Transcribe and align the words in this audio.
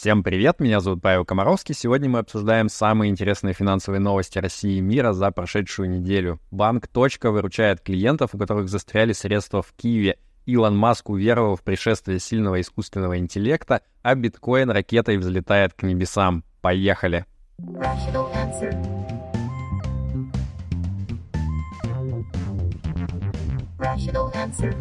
Всем 0.00 0.22
привет, 0.22 0.60
меня 0.60 0.80
зовут 0.80 1.02
Павел 1.02 1.26
Комаровский. 1.26 1.74
Сегодня 1.74 2.08
мы 2.08 2.20
обсуждаем 2.20 2.70
самые 2.70 3.10
интересные 3.10 3.52
финансовые 3.52 4.00
новости 4.00 4.38
России 4.38 4.78
и 4.78 4.80
мира 4.80 5.12
за 5.12 5.30
прошедшую 5.30 5.90
неделю. 5.90 6.40
Банк 6.50 6.86
«Точка» 6.88 7.30
выручает 7.30 7.82
клиентов, 7.82 8.30
у 8.32 8.38
которых 8.38 8.70
застряли 8.70 9.12
средства 9.12 9.60
в 9.60 9.74
Киеве. 9.74 10.16
Илон 10.46 10.74
Маск 10.74 11.10
уверовал 11.10 11.56
в 11.56 11.62
пришествие 11.62 12.18
сильного 12.18 12.62
искусственного 12.62 13.18
интеллекта, 13.18 13.82
а 14.00 14.14
биткоин 14.14 14.70
ракетой 14.70 15.18
взлетает 15.18 15.74
к 15.74 15.82
небесам. 15.82 16.44
Поехали! 16.62 17.26
Rational 23.78 24.32
answer. 24.34 24.74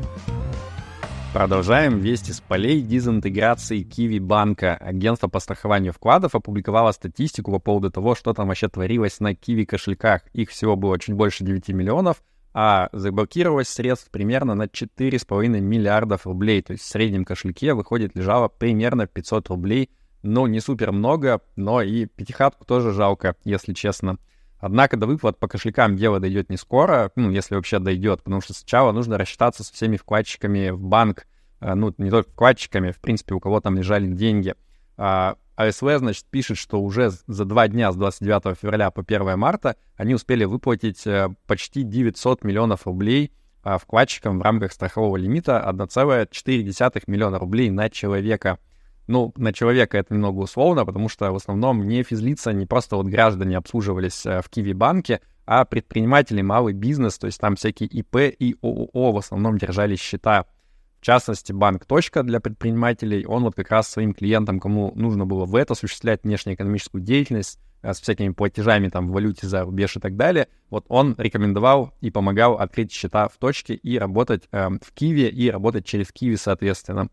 Продолжаем 1.32 2.00
вести 2.00 2.32
с 2.32 2.42
полей 2.42 2.82
дезинтеграции 2.82 3.84
Киви 3.84 4.18
банка. 4.18 4.76
Агентство 4.76 5.28
по 5.28 5.40
страхованию 5.40 5.94
вкладов 5.94 6.34
опубликовало 6.34 6.92
статистику 6.92 7.52
по 7.52 7.60
поводу 7.60 7.92
того, 7.92 8.16
что 8.16 8.34
там 8.34 8.48
вообще 8.48 8.68
творилось 8.68 9.20
на 9.20 9.36
Киви 9.36 9.64
кошельках. 9.66 10.24
Их 10.34 10.50
всего 10.50 10.76
было 10.76 10.98
чуть 10.98 11.14
больше 11.14 11.44
9 11.44 11.70
миллионов, 11.70 12.24
а 12.52 12.90
заблокировалось 12.94 13.70
средств 13.70 14.10
примерно 14.10 14.56
на 14.56 14.64
4,5 14.64 15.48
миллиардов 15.60 16.26
рублей. 16.26 16.64
То 16.64 16.74
есть 16.74 16.84
в 16.84 16.88
среднем 16.88 17.26
кошельке 17.26 17.76
выходит 17.76 18.16
лежало 18.16 18.48
примерно 18.48 19.06
500 19.06 19.50
рублей. 19.50 19.92
Ну, 20.24 20.48
не 20.48 20.60
супер 20.60 20.92
много, 20.92 21.42
но 21.56 21.84
и 21.84 22.08
пятихатку 22.08 22.66
тоже 22.66 22.92
жалко, 22.92 23.36
если 23.44 23.74
честно. 23.74 24.18
Однако 24.60 24.98
до 24.98 25.08
выплат 25.08 25.40
по 25.40 25.48
кошелькам 25.48 25.96
дело 25.96 26.20
дойдет 26.20 26.50
не 26.50 26.58
скоро, 26.58 27.12
ну, 27.16 27.32
если 27.32 27.56
вообще 27.56 27.80
дойдет, 27.80 28.24
потому 28.24 28.42
что 28.42 28.54
сначала 28.54 28.92
нужно 28.92 29.18
рассчитаться 29.18 29.64
со 29.64 29.74
всеми 29.74 29.96
вкладчиками 29.96 30.70
в 30.70 30.82
банк, 30.82 31.28
э, 31.62 31.74
ну, 31.74 31.94
не 31.98 32.10
только 32.10 32.30
вкладчиками, 32.32 32.92
в 32.92 33.00
принципе, 33.00 33.36
у 33.36 33.40
кого 33.40 33.62
там 33.62 33.78
лежали 33.78 34.08
деньги. 34.08 34.56
А 34.98 35.38
АСВ, 35.56 35.84
значит, 35.98 36.26
пишет, 36.26 36.58
что 36.58 36.82
уже 36.82 37.10
за 37.10 37.46
два 37.46 37.70
дня 37.70 37.92
с 37.92 37.96
29 37.96 38.58
февраля 38.58 38.92
по 38.92 39.02
1 39.02 39.38
марта 39.40 39.78
они 39.96 40.14
успели 40.14 40.44
выплатить 40.44 41.08
э, 41.08 41.30
почти 41.48 41.84
900 41.84 42.44
миллионов 42.44 42.86
рублей 42.86 43.32
а, 43.62 43.78
вкладчикам 43.78 44.40
в 44.40 44.42
рамках 44.42 44.72
страхового 44.72 45.18
лимита 45.18 45.64
1,4 45.68 47.04
миллиона 47.08 47.40
рублей 47.40 47.70
на 47.70 47.90
человека— 47.90 48.58
ну, 49.10 49.34
на 49.38 49.52
человека 49.54 49.98
это 49.98 50.14
немного 50.14 50.42
условно, 50.42 50.86
потому 50.86 51.10
что 51.10 51.32
в 51.32 51.36
основном 51.36 51.88
не 51.88 52.04
физлица, 52.04 52.54
не 52.54 52.68
просто 52.68 52.96
вот 52.96 53.08
граждане 53.08 53.58
обслуживались 53.58 54.24
э, 54.26 54.42
в 54.42 54.50
Киви-банке, 54.50 55.22
а 55.48 55.66
предприниматели, 55.66 56.44
малый 56.44 56.74
бизнес, 56.74 57.18
то 57.18 57.26
есть 57.26 57.40
там 57.40 57.56
всякие 57.56 57.90
ИП 57.90 58.18
и 58.18 58.56
ООО 58.62 59.12
в 59.12 59.18
основном 59.18 59.58
держали 59.58 59.96
счета. 59.96 60.46
В 61.02 61.06
частности, 61.06 61.52
банк 61.52 61.86
«Точка» 61.86 62.22
для 62.22 62.40
предпринимателей, 62.40 63.26
он 63.26 63.46
вот 63.46 63.56
как 63.56 63.72
раз 63.72 63.90
своим 63.90 64.14
клиентам, 64.14 64.60
кому 64.60 64.92
нужно 64.94 65.26
было 65.26 65.46
в 65.46 65.56
это 65.56 65.74
осуществлять 65.74 66.24
внешнеэкономическую 66.24 67.02
деятельность, 67.02 67.60
э, 67.82 67.96
с 67.96 68.00
всякими 68.00 68.30
платежами 68.30 68.90
там 68.90 69.08
в 69.08 69.12
валюте 69.12 69.48
за 69.48 69.64
рубеж 69.64 69.98
и 69.98 70.00
так 70.00 70.18
далее, 70.18 70.50
вот 70.70 70.86
он 70.88 71.16
рекомендовал 71.18 71.96
и 72.00 72.12
помогал 72.12 72.60
открыть 72.60 72.92
счета 72.92 73.28
в 73.28 73.38
точке 73.38 73.74
и 73.74 73.98
работать 73.98 74.44
э, 74.52 74.70
в 74.70 74.94
Киеве 74.94 75.30
и 75.30 75.50
работать 75.50 75.86
через 75.88 76.12
Киви, 76.12 76.36
соответственно. 76.36 77.10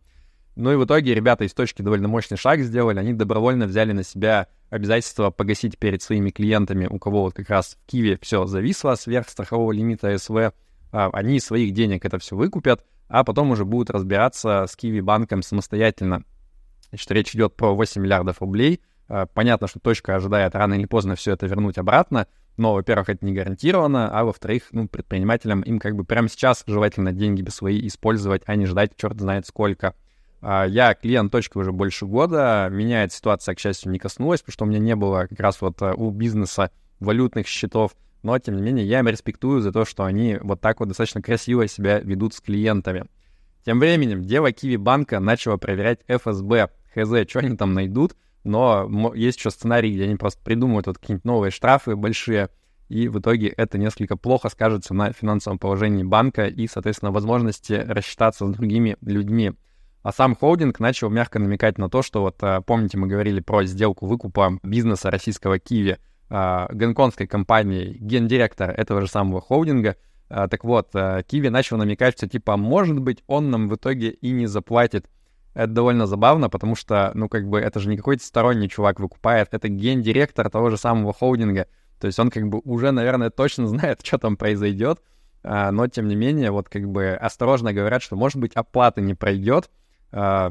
Ну 0.56 0.72
и 0.72 0.76
в 0.76 0.84
итоге 0.86 1.14
ребята 1.14 1.44
из 1.44 1.52
точки 1.52 1.82
довольно 1.82 2.08
мощный 2.08 2.38
шаг 2.38 2.60
сделали. 2.60 2.98
Они 2.98 3.12
добровольно 3.12 3.66
взяли 3.66 3.92
на 3.92 4.02
себя 4.02 4.48
обязательство 4.70 5.30
погасить 5.30 5.78
перед 5.78 6.00
своими 6.00 6.30
клиентами, 6.30 6.86
у 6.86 6.98
кого 6.98 7.24
вот 7.24 7.34
как 7.34 7.50
раз 7.50 7.76
в 7.82 7.90
Киеве 7.90 8.18
все 8.22 8.46
зависло 8.46 8.94
сверх 8.94 9.28
страхового 9.28 9.70
лимита 9.72 10.16
СВ. 10.16 10.54
А, 10.92 11.10
они 11.12 11.36
из 11.36 11.44
своих 11.44 11.74
денег 11.74 12.06
это 12.06 12.18
все 12.18 12.36
выкупят, 12.36 12.86
а 13.08 13.22
потом 13.22 13.50
уже 13.50 13.66
будут 13.66 13.90
разбираться 13.90 14.64
с 14.66 14.74
Киви 14.76 15.00
банком 15.00 15.42
самостоятельно. 15.42 16.24
Значит, 16.88 17.10
речь 17.10 17.34
идет 17.34 17.54
про 17.54 17.74
8 17.74 18.00
миллиардов 18.00 18.41
рублей. 18.41 18.80
А, 19.08 19.26
понятно, 19.26 19.68
что 19.68 19.78
точка 19.78 20.16
ожидает 20.16 20.54
рано 20.54 20.72
или 20.72 20.86
поздно 20.86 21.16
все 21.16 21.32
это 21.32 21.46
вернуть 21.46 21.76
обратно, 21.76 22.28
но, 22.56 22.72
во-первых, 22.72 23.10
это 23.10 23.26
не 23.26 23.34
гарантированно, 23.34 24.08
а 24.08 24.24
во-вторых, 24.24 24.68
ну, 24.72 24.88
предпринимателям 24.88 25.60
им 25.60 25.78
как 25.78 25.94
бы 25.97 26.04
прямо 26.04 26.31
сейчас 26.31 26.64
желательно 26.66 27.12
деньги 27.12 27.47
свои 27.50 27.86
использовать, 27.86 28.42
а 28.47 28.56
не 28.56 28.64
ждать 28.64 28.97
черт 28.97 29.20
знает 29.20 29.47
сколько. 29.47 29.94
А, 30.41 30.64
я 30.64 30.94
клиент 30.94 31.32
точки 31.32 31.56
уже 31.58 31.72
больше 31.72 32.06
года. 32.06 32.69
Меня 32.70 33.04
эта 33.04 33.14
ситуация, 33.14 33.54
к 33.54 33.58
счастью, 33.58 33.92
не 33.92 33.98
коснулась, 33.98 34.41
потому 34.41 34.52
что 34.52 34.64
у 34.64 34.69
меня 34.69 34.78
не 34.78 34.97
было 34.97 35.26
как 35.28 35.41
раз 35.41 35.60
вот 35.60 35.80
э, 35.82 35.92
у 35.94 36.10
бизнеса 36.10 36.70
валютных 37.00 37.47
счетов. 37.47 37.92
Но, 38.22 38.38
тем 38.38 38.56
не 38.56 38.62
менее, 38.62 38.86
я 38.86 39.00
им 39.00 39.08
респектую 39.08 39.60
за 39.60 39.72
то, 39.72 39.84
что 39.84 40.04
они 40.04 40.38
вот 40.41 40.60
так 40.60 40.80
вот 40.80 40.88
достаточно 40.88 41.22
красиво 41.22 41.69
себя 41.69 42.00
ведут 42.00 42.34
с 42.34 42.41
клиентами. 42.41 43.06
Тем 43.64 43.80
временем 43.80 44.22
дело 44.22 44.52
Киви 44.52 44.76
банка 44.76 45.20
начало 45.20 45.56
проверять 45.56 46.00
ФСБ. 46.08 46.70
Хз, 46.94 47.28
что 47.28 47.41
они 47.41 47.56
там 47.56 47.75
найдут, 47.75 48.16
но 48.42 49.12
есть 49.14 49.38
еще 49.38 49.50
сценарий, 49.50 49.92
где 49.92 50.04
они 50.04 50.16
просто 50.16 50.41
придумывают 50.42 50.86
вот 50.86 50.98
какие-нибудь 50.98 51.25
новые 51.25 51.50
штрафы 51.50 51.94
большие, 51.94 52.48
и 52.88 53.08
в 53.08 53.19
итоге 53.19 53.48
это 53.48 53.76
несколько 53.76 54.16
плохо 54.16 54.48
скажется 54.48 54.94
на 54.94 55.12
финансовом 55.12 55.58
положении 55.58 56.04
банка 56.04 56.46
и, 56.46 56.69
соответственно, 56.69 57.10
возможности 57.10 57.72
рассчитаться 57.72 58.46
с 58.46 58.50
другими 58.54 58.96
людьми. 59.00 59.52
А 60.06 60.12
сам 60.12 60.37
холдинг 60.37 60.78
начал 60.78 61.11
мягко 61.11 61.41
намекать 61.41 61.78
на 61.78 61.91
то, 61.91 62.00
что 62.00 62.21
вот, 62.21 62.41
э, 62.41 62.61
помните, 62.65 62.97
мы 62.97 63.09
говорили 63.09 63.41
про 63.41 63.65
сделку 63.65 64.06
выкупа 64.06 64.61
бизнеса 64.62 65.11
российского 65.11 65.59
Киви 65.59 65.99
а, 66.31 66.69
гонконгской 66.72 67.27
компании, 67.27 67.97
гендиректор 67.99 68.71
этого 68.71 69.00
же 69.00 69.09
самого 69.09 69.41
холдинга. 69.41 69.97
А, 70.28 70.47
так 70.47 70.62
вот, 70.62 70.91
э, 70.94 71.25
Киви 71.27 71.49
начал 71.49 71.77
намекать, 71.77 72.17
что 72.17 72.28
типа, 72.28 72.56
может 72.56 73.00
быть, 73.00 73.25
он 73.27 73.50
нам 73.50 73.69
в 73.69 73.75
итоге 73.75 74.11
и 74.11 74.31
не 74.31 74.47
заплатит. 74.47 75.11
Это 75.55 75.72
довольно 75.72 76.06
забавно, 76.06 76.49
потому 76.49 76.77
что, 76.77 77.11
ну, 77.15 77.28
как 77.28 77.49
бы, 77.49 77.59
это 77.59 77.81
же 77.81 77.88
не 77.88 77.97
какой-то 77.97 78.25
сторонний 78.25 78.69
чувак 78.69 79.00
выкупает, 79.00 79.49
это 79.50 79.67
гендиректор 79.69 80.49
того 80.50 80.71
же 80.71 80.77
самого 80.77 81.15
холдинга. 81.15 81.67
То 81.99 82.06
есть 82.06 82.21
он, 82.21 82.31
как 82.31 82.49
бы, 82.49 82.61
уже, 82.62 82.93
наверное, 82.93 83.31
точно 83.31 83.67
знает, 83.67 84.06
что 84.06 84.19
там 84.19 84.37
произойдет, 84.37 85.00
но, 85.43 85.88
тем 85.88 86.06
не 86.06 86.15
менее, 86.15 86.53
вот, 86.53 86.69
как 86.69 86.88
бы, 86.88 87.09
осторожно 87.09 87.73
говорят, 87.73 88.03
что, 88.03 88.15
может 88.15 88.38
быть, 88.38 88.53
оплата 88.55 89.00
не 89.00 89.15
пройдет, 89.15 89.69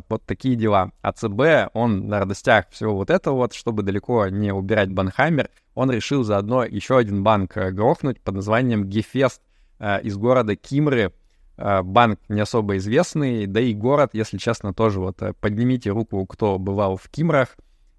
вот 0.09 0.23
такие 0.25 0.55
дела. 0.55 0.91
А 1.01 1.11
ЦБ, 1.11 1.71
он 1.73 2.07
на 2.07 2.19
радостях 2.19 2.69
всего 2.69 2.95
вот 2.95 3.09
этого 3.09 3.35
вот, 3.35 3.53
чтобы 3.53 3.81
далеко 3.81 4.27
не 4.27 4.53
убирать 4.53 4.91
Банхаймер, 4.91 5.49
он 5.73 5.89
решил 5.91 6.23
заодно 6.23 6.63
еще 6.63 6.97
один 6.97 7.23
банк 7.23 7.57
uh, 7.57 7.71
грохнуть 7.71 8.21
под 8.21 8.35
названием 8.35 8.85
Гефест 8.85 9.41
uh, 9.79 10.01
из 10.01 10.17
города 10.17 10.55
Кимры. 10.55 11.13
Банк 11.57 12.19
не 12.27 12.41
особо 12.41 12.75
известный, 12.75 13.47
да 13.47 13.61
и 13.61 13.73
город, 13.73 14.09
если 14.11 14.37
честно, 14.37 14.73
тоже 14.73 14.99
вот 14.99 15.21
поднимите 15.39 15.89
руку, 15.89 16.25
кто 16.25 16.59
бывал 16.59 16.97
в 16.97 17.07
Кимрах. 17.09 17.55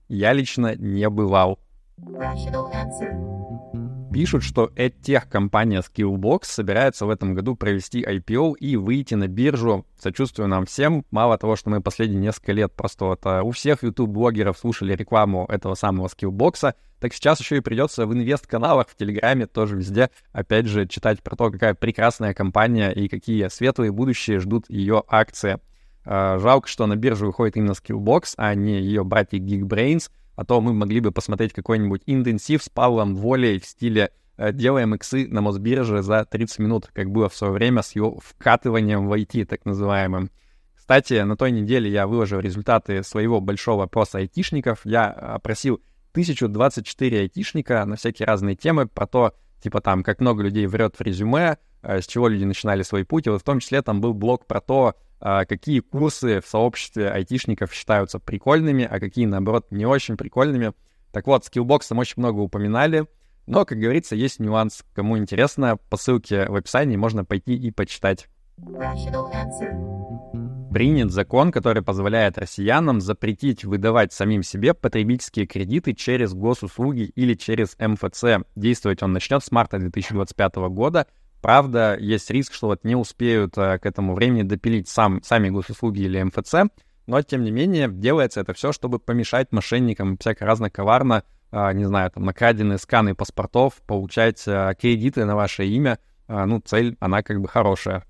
Я 0.08 0.34
лично 0.34 0.76
не 0.76 1.08
бывал. 1.08 1.58
Rational 1.98 2.70
answer 2.74 3.85
пишут, 4.16 4.44
что 4.44 4.72
EdTech 4.74 5.28
компания 5.28 5.82
Skillbox 5.82 6.44
собирается 6.44 7.04
в 7.04 7.10
этом 7.10 7.34
году 7.34 7.54
провести 7.54 8.02
IPO 8.02 8.54
и 8.58 8.76
выйти 8.76 9.12
на 9.12 9.28
биржу. 9.28 9.84
Сочувствую 10.00 10.48
нам 10.48 10.64
всем. 10.64 11.04
Мало 11.10 11.36
того, 11.36 11.54
что 11.54 11.68
мы 11.68 11.82
последние 11.82 12.22
несколько 12.22 12.52
лет 12.52 12.72
просто 12.72 13.04
вот 13.04 13.20
а, 13.26 13.42
у 13.42 13.50
всех 13.50 13.82
YouTube-блогеров 13.82 14.56
слушали 14.56 14.94
рекламу 14.94 15.44
этого 15.50 15.74
самого 15.74 16.06
Skillbox, 16.06 16.72
так 16.98 17.12
сейчас 17.12 17.40
еще 17.40 17.58
и 17.58 17.60
придется 17.60 18.06
в 18.06 18.14
инвест-каналах, 18.14 18.88
в 18.88 18.96
Телеграме, 18.96 19.46
тоже 19.46 19.76
везде, 19.76 20.08
опять 20.32 20.64
же, 20.64 20.88
читать 20.88 21.22
про 21.22 21.36
то, 21.36 21.50
какая 21.50 21.74
прекрасная 21.74 22.32
компания 22.32 22.92
и 22.92 23.08
какие 23.08 23.48
светлые 23.48 23.92
будущие 23.92 24.40
ждут 24.40 24.64
ее 24.70 25.04
акции. 25.08 25.58
А, 26.06 26.38
жалко, 26.38 26.68
что 26.68 26.86
на 26.86 26.96
биржу 26.96 27.26
выходит 27.26 27.58
именно 27.58 27.72
Skillbox, 27.72 28.32
а 28.38 28.54
не 28.54 28.80
ее 28.80 29.04
братья 29.04 29.36
Geekbrains— 29.36 30.10
а 30.36 30.44
то 30.44 30.60
мы 30.60 30.72
могли 30.72 31.00
бы 31.00 31.10
посмотреть 31.10 31.52
какой-нибудь 31.52 32.02
интенсив 32.06 32.62
с 32.62 32.68
Павлом 32.68 33.16
Волей 33.16 33.58
в 33.58 33.64
стиле 33.64 34.10
э, 34.36 34.52
«Делаем 34.52 34.94
иксы 34.94 35.26
на 35.26 35.40
Мосбирже 35.40 36.02
за 36.02 36.24
30 36.24 36.58
минут», 36.60 36.90
как 36.92 37.10
было 37.10 37.28
в 37.28 37.34
свое 37.34 37.52
время 37.52 37.82
с 37.82 37.92
его 37.92 38.20
вкатыванием 38.22 39.08
в 39.08 39.12
IT, 39.12 39.46
так 39.46 39.64
называемым. 39.64 40.30
Кстати, 40.76 41.14
на 41.22 41.36
той 41.36 41.50
неделе 41.50 41.90
я 41.90 42.06
выложил 42.06 42.38
результаты 42.38 43.02
своего 43.02 43.40
большого 43.40 43.84
опроса 43.84 44.18
айтишников. 44.18 44.82
Я 44.84 45.10
опросил 45.10 45.80
1024 46.12 47.20
айтишника 47.20 47.84
на 47.86 47.96
всякие 47.96 48.26
разные 48.26 48.56
темы 48.56 48.86
про 48.86 49.06
то, 49.06 49.34
типа 49.62 49.80
там, 49.80 50.04
как 50.04 50.20
много 50.20 50.42
людей 50.42 50.66
врет 50.66 50.96
в 50.96 51.00
резюме, 51.00 51.56
э, 51.82 52.00
с 52.00 52.06
чего 52.06 52.28
люди 52.28 52.44
начинали 52.44 52.82
свой 52.82 53.04
путь. 53.04 53.26
И 53.26 53.30
вот 53.30 53.40
в 53.40 53.44
том 53.44 53.60
числе 53.60 53.80
там 53.80 54.00
был 54.02 54.12
блог 54.12 54.46
про 54.46 54.60
то, 54.60 54.94
какие 55.48 55.80
курсы 55.80 56.40
в 56.40 56.46
сообществе 56.46 57.10
айтишников 57.10 57.72
считаются 57.72 58.18
прикольными, 58.18 58.84
а 58.84 59.00
какие, 59.00 59.26
наоборот, 59.26 59.66
не 59.70 59.84
очень 59.86 60.16
прикольными. 60.16 60.72
Так 61.12 61.26
вот, 61.26 61.44
скиллбоксом 61.44 61.98
очень 61.98 62.14
много 62.18 62.40
упоминали, 62.40 63.06
но, 63.46 63.64
как 63.64 63.78
говорится, 63.78 64.14
есть 64.14 64.38
нюанс. 64.40 64.84
Кому 64.92 65.16
интересно, 65.18 65.78
по 65.88 65.96
ссылке 65.96 66.46
в 66.48 66.54
описании 66.54 66.96
можно 66.96 67.24
пойти 67.24 67.54
и 67.54 67.70
почитать. 67.70 68.28
Принят 70.72 71.10
закон, 71.10 71.52
который 71.52 71.82
позволяет 71.82 72.36
россиянам 72.36 73.00
запретить 73.00 73.64
выдавать 73.64 74.12
самим 74.12 74.42
себе 74.42 74.74
потребительские 74.74 75.46
кредиты 75.46 75.94
через 75.94 76.34
госуслуги 76.34 77.10
или 77.14 77.34
через 77.34 77.76
МФЦ. 77.78 78.44
Действовать 78.56 79.02
он 79.02 79.12
начнет 79.12 79.42
с 79.42 79.50
марта 79.50 79.78
2025 79.78 80.56
года, 80.68 81.06
Правда, 81.46 81.96
есть 81.96 82.28
риск, 82.28 82.54
что 82.54 82.66
вот 82.66 82.82
не 82.82 82.96
успеют 82.96 83.56
э, 83.56 83.78
к 83.78 83.86
этому 83.86 84.16
времени 84.16 84.42
допилить 84.42 84.88
сам, 84.88 85.22
сами 85.22 85.48
госуслуги 85.48 86.00
или 86.00 86.20
МФЦ, 86.20 86.72
но, 87.06 87.22
тем 87.22 87.44
не 87.44 87.52
менее, 87.52 87.88
делается 87.88 88.40
это 88.40 88.52
все, 88.52 88.72
чтобы 88.72 88.98
помешать 88.98 89.52
мошенникам 89.52 90.18
всяко 90.18 90.44
разно 90.44 90.70
коварно, 90.70 91.22
а, 91.52 91.72
не 91.72 91.84
знаю, 91.84 92.10
там, 92.10 92.24
накраденные 92.24 92.78
сканы 92.78 93.14
паспортов, 93.14 93.74
получать 93.86 94.42
а, 94.48 94.74
кредиты 94.74 95.24
на 95.24 95.36
ваше 95.36 95.64
имя. 95.66 96.00
Ну, 96.26 96.58
цель, 96.58 96.96
она 96.98 97.22
как 97.22 97.40
бы 97.40 97.46
хорошая. 97.46 98.02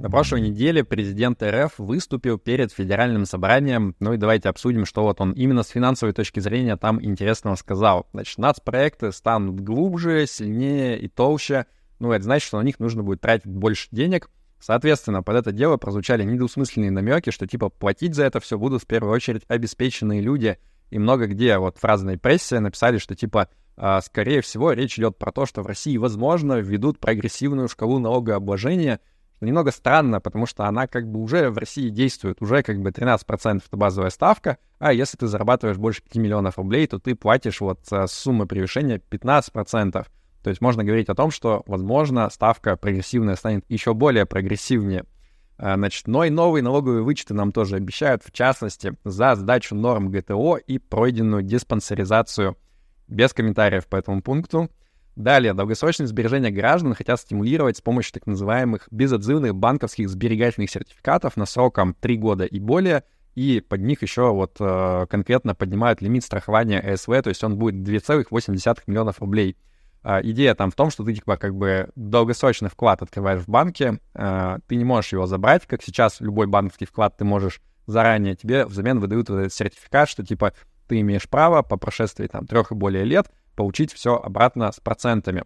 На 0.00 0.08
прошлой 0.08 0.40
неделе 0.40 0.82
президент 0.82 1.42
РФ 1.42 1.74
выступил 1.76 2.38
перед 2.38 2.72
федеральным 2.72 3.26
собранием. 3.26 3.94
Ну 4.00 4.14
и 4.14 4.16
давайте 4.16 4.48
обсудим, 4.48 4.86
что 4.86 5.02
вот 5.02 5.20
он 5.20 5.32
именно 5.32 5.62
с 5.62 5.68
финансовой 5.68 6.14
точки 6.14 6.40
зрения 6.40 6.78
там 6.78 7.04
интересного 7.04 7.54
сказал. 7.56 8.08
Значит, 8.14 8.38
нацпроекты 8.38 9.12
станут 9.12 9.60
глубже, 9.60 10.26
сильнее 10.26 10.98
и 10.98 11.06
толще. 11.06 11.66
Ну, 11.98 12.12
это 12.12 12.24
значит, 12.24 12.46
что 12.48 12.56
на 12.56 12.62
них 12.62 12.80
нужно 12.80 13.02
будет 13.02 13.20
тратить 13.20 13.46
больше 13.46 13.88
денег. 13.90 14.30
Соответственно, 14.58 15.22
под 15.22 15.36
это 15.36 15.52
дело 15.52 15.76
прозвучали 15.76 16.24
недвусмысленные 16.24 16.90
намеки, 16.90 17.28
что 17.28 17.46
типа 17.46 17.68
платить 17.68 18.14
за 18.14 18.24
это 18.24 18.40
все 18.40 18.56
будут 18.56 18.82
в 18.82 18.86
первую 18.86 19.12
очередь 19.12 19.42
обеспеченные 19.48 20.22
люди. 20.22 20.56
И 20.88 20.98
много 20.98 21.26
где 21.26 21.58
вот 21.58 21.76
в 21.76 21.84
разной 21.84 22.16
прессе 22.16 22.58
написали, 22.60 22.96
что 22.96 23.14
типа 23.14 23.50
а, 23.76 24.00
скорее 24.00 24.40
всего 24.40 24.72
речь 24.72 24.98
идет 24.98 25.18
про 25.18 25.30
то, 25.30 25.44
что 25.44 25.60
в 25.60 25.66
России, 25.66 25.98
возможно, 25.98 26.54
введут 26.58 26.98
прогрессивную 26.98 27.68
шкалу 27.68 27.98
налогообложения, 27.98 29.00
немного 29.46 29.70
странно, 29.70 30.20
потому 30.20 30.46
что 30.46 30.66
она 30.66 30.86
как 30.86 31.06
бы 31.06 31.20
уже 31.20 31.50
в 31.50 31.58
России 31.58 31.88
действует, 31.88 32.42
уже 32.42 32.62
как 32.62 32.80
бы 32.80 32.90
13% 32.90 33.62
это 33.66 33.76
базовая 33.76 34.10
ставка, 34.10 34.58
а 34.78 34.92
если 34.92 35.16
ты 35.16 35.26
зарабатываешь 35.26 35.78
больше 35.78 36.02
5 36.02 36.16
миллионов 36.16 36.58
рублей, 36.58 36.86
то 36.86 36.98
ты 36.98 37.14
платишь 37.14 37.60
вот 37.60 37.80
с 37.86 38.06
суммы 38.08 38.46
превышения 38.46 39.00
15%. 39.10 40.06
То 40.42 40.48
есть 40.48 40.60
можно 40.60 40.84
говорить 40.84 41.08
о 41.08 41.14
том, 41.14 41.30
что, 41.30 41.62
возможно, 41.66 42.28
ставка 42.30 42.76
прогрессивная 42.76 43.36
станет 43.36 43.64
еще 43.68 43.94
более 43.94 44.26
прогрессивнее. 44.26 45.04
А, 45.58 45.76
значит, 45.76 46.06
но 46.06 46.24
и 46.24 46.30
новые 46.30 46.62
налоговые 46.62 47.02
вычеты 47.02 47.34
нам 47.34 47.52
тоже 47.52 47.76
обещают, 47.76 48.22
в 48.24 48.32
частности, 48.32 48.94
за 49.04 49.34
сдачу 49.34 49.74
норм 49.74 50.10
ГТО 50.10 50.56
и 50.56 50.78
пройденную 50.78 51.42
диспансеризацию. 51.42 52.56
Без 53.08 53.34
комментариев 53.34 53.86
по 53.86 53.96
этому 53.96 54.22
пункту. 54.22 54.70
Далее, 55.16 55.54
долгосрочные 55.54 56.06
сбережения 56.06 56.50
граждан 56.50 56.94
хотят 56.94 57.20
стимулировать 57.20 57.76
с 57.76 57.80
помощью 57.80 58.14
так 58.14 58.26
называемых 58.26 58.88
безотзывных 58.90 59.54
банковских 59.54 60.08
сберегательных 60.08 60.70
сертификатов 60.70 61.36
на 61.36 61.46
сроком 61.46 61.94
3 62.00 62.16
года 62.16 62.44
и 62.44 62.60
более, 62.60 63.04
и 63.34 63.60
под 63.60 63.80
них 63.80 64.02
еще 64.02 64.32
вот 64.32 64.56
э, 64.60 65.06
конкретно 65.08 65.54
поднимают 65.54 66.00
лимит 66.00 66.24
страхования 66.24 66.80
ЭСВ, 66.84 67.22
то 67.22 67.28
есть 67.28 67.42
он 67.44 67.56
будет 67.56 67.76
2,8 67.86 68.82
миллионов 68.86 69.20
рублей. 69.20 69.56
Э, 70.02 70.20
идея 70.22 70.54
там 70.54 70.70
в 70.70 70.74
том, 70.74 70.90
что 70.90 71.04
ты 71.04 71.14
типа 71.14 71.36
как 71.36 71.54
бы 71.54 71.90
долгосрочный 71.96 72.70
вклад 72.70 73.02
открываешь 73.02 73.42
в 73.42 73.48
банке, 73.48 73.98
э, 74.14 74.58
ты 74.66 74.76
не 74.76 74.84
можешь 74.84 75.12
его 75.12 75.26
забрать, 75.26 75.66
как 75.66 75.82
сейчас 75.82 76.20
любой 76.20 76.46
банковский 76.46 76.86
вклад 76.86 77.16
ты 77.16 77.24
можешь 77.24 77.60
заранее, 77.86 78.36
тебе 78.36 78.64
взамен 78.64 79.00
выдают 79.00 79.28
вот 79.28 79.38
этот 79.38 79.52
сертификат, 79.52 80.08
что 80.08 80.24
типа 80.24 80.52
ты 80.88 81.00
имеешь 81.00 81.28
право 81.28 81.62
по 81.62 81.76
прошествии 81.76 82.26
там 82.26 82.46
трех 82.46 82.72
и 82.72 82.74
более 82.74 83.04
лет 83.04 83.30
получить 83.60 83.92
все 83.92 84.16
обратно 84.16 84.72
с 84.72 84.80
процентами. 84.80 85.44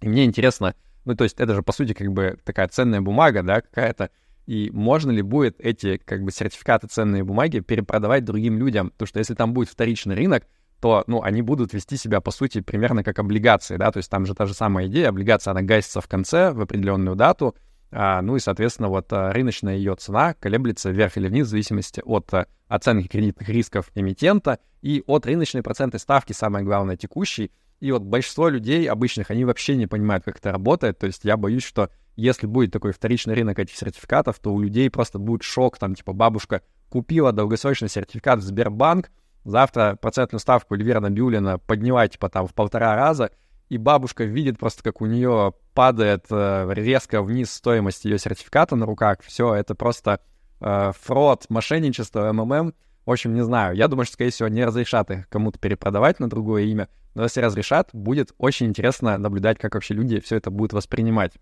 И 0.00 0.08
мне 0.08 0.24
интересно, 0.24 0.74
ну, 1.04 1.14
то 1.14 1.24
есть 1.24 1.38
это 1.38 1.54
же, 1.54 1.62
по 1.62 1.72
сути, 1.72 1.92
как 1.92 2.10
бы 2.10 2.38
такая 2.42 2.68
ценная 2.68 3.02
бумага, 3.02 3.42
да, 3.42 3.60
какая-то, 3.60 4.08
и 4.46 4.70
можно 4.72 5.10
ли 5.10 5.20
будет 5.20 5.60
эти, 5.60 5.98
как 5.98 6.22
бы, 6.22 6.32
сертификаты 6.32 6.86
ценные 6.86 7.22
бумаги 7.22 7.60
перепродавать 7.60 8.24
другим 8.24 8.56
людям? 8.56 8.92
Потому 8.92 9.08
что 9.08 9.18
если 9.18 9.34
там 9.34 9.52
будет 9.52 9.68
вторичный 9.68 10.14
рынок, 10.14 10.46
то, 10.80 11.04
ну, 11.06 11.20
они 11.22 11.42
будут 11.42 11.74
вести 11.74 11.98
себя, 11.98 12.22
по 12.22 12.30
сути, 12.30 12.62
примерно 12.62 13.04
как 13.04 13.18
облигации, 13.18 13.76
да, 13.76 13.92
то 13.92 13.98
есть 13.98 14.10
там 14.10 14.24
же 14.24 14.34
та 14.34 14.46
же 14.46 14.54
самая 14.54 14.86
идея, 14.86 15.10
облигация, 15.10 15.50
она 15.50 15.60
гасится 15.60 16.00
в 16.00 16.08
конце, 16.08 16.50
в 16.50 16.62
определенную 16.62 17.14
дату, 17.14 17.54
ну 17.94 18.34
и, 18.34 18.40
соответственно, 18.40 18.88
вот 18.88 19.12
а, 19.12 19.32
рыночная 19.32 19.76
ее 19.76 19.94
цена 19.94 20.34
колеблется 20.34 20.90
вверх 20.90 21.16
или 21.16 21.28
вниз 21.28 21.46
в 21.46 21.50
зависимости 21.50 22.02
от 22.04 22.34
а, 22.34 22.46
оценки 22.66 23.06
кредитных 23.06 23.48
рисков 23.48 23.90
эмитента 23.94 24.58
и 24.82 25.04
от 25.06 25.26
рыночной 25.26 25.62
процентной 25.62 26.00
ставки, 26.00 26.32
самое 26.32 26.64
главное, 26.64 26.96
текущей. 26.96 27.52
И 27.78 27.92
вот 27.92 28.02
большинство 28.02 28.48
людей 28.48 28.88
обычных, 28.88 29.30
они 29.30 29.44
вообще 29.44 29.76
не 29.76 29.86
понимают, 29.86 30.24
как 30.24 30.38
это 30.38 30.50
работает. 30.50 30.98
То 30.98 31.06
есть 31.06 31.24
я 31.24 31.36
боюсь, 31.36 31.62
что 31.62 31.88
если 32.16 32.46
будет 32.46 32.72
такой 32.72 32.92
вторичный 32.92 33.34
рынок 33.34 33.60
этих 33.60 33.76
сертификатов, 33.76 34.40
то 34.40 34.52
у 34.52 34.60
людей 34.60 34.90
просто 34.90 35.20
будет 35.20 35.44
шок, 35.44 35.78
там, 35.78 35.94
типа, 35.94 36.12
бабушка 36.12 36.62
купила 36.88 37.30
долгосрочный 37.30 37.88
сертификат 37.88 38.40
в 38.40 38.42
Сбербанк, 38.42 39.10
завтра 39.44 39.96
процентную 40.00 40.40
ставку 40.40 40.74
Эльвира 40.74 41.00
Набиулина 41.00 41.58
подняла, 41.58 42.08
типа, 42.08 42.28
там, 42.28 42.46
в 42.46 42.54
полтора 42.54 42.96
раза, 42.96 43.30
и 43.68 43.78
бабушка 43.78 44.24
видит 44.24 44.58
просто, 44.58 44.82
как 44.82 45.00
у 45.00 45.06
нее 45.06 45.54
падает 45.72 46.26
э, 46.30 46.68
резко 46.72 47.22
вниз 47.22 47.52
стоимость 47.52 48.04
ее 48.04 48.18
сертификата 48.18 48.76
на 48.76 48.86
руках. 48.86 49.18
Все, 49.22 49.54
это 49.54 49.74
просто 49.74 50.20
э, 50.60 50.92
фрод, 51.00 51.46
мошенничество, 51.48 52.32
МММ. 52.32 52.74
В 53.06 53.10
общем, 53.10 53.34
не 53.34 53.42
знаю. 53.42 53.76
Я 53.76 53.88
думаю, 53.88 54.06
что, 54.06 54.14
скорее 54.14 54.30
всего, 54.30 54.48
не 54.48 54.64
разрешат 54.64 55.10
их 55.10 55.28
кому-то 55.28 55.58
перепродавать 55.58 56.20
на 56.20 56.28
другое 56.28 56.64
имя. 56.64 56.88
Но 57.14 57.22
если 57.22 57.40
разрешат, 57.40 57.90
будет 57.92 58.32
очень 58.38 58.66
интересно 58.66 59.18
наблюдать, 59.18 59.58
как 59.58 59.74
вообще 59.74 59.94
люди 59.94 60.20
все 60.20 60.36
это 60.36 60.50
будут 60.50 60.72
воспринимать. 60.72 61.32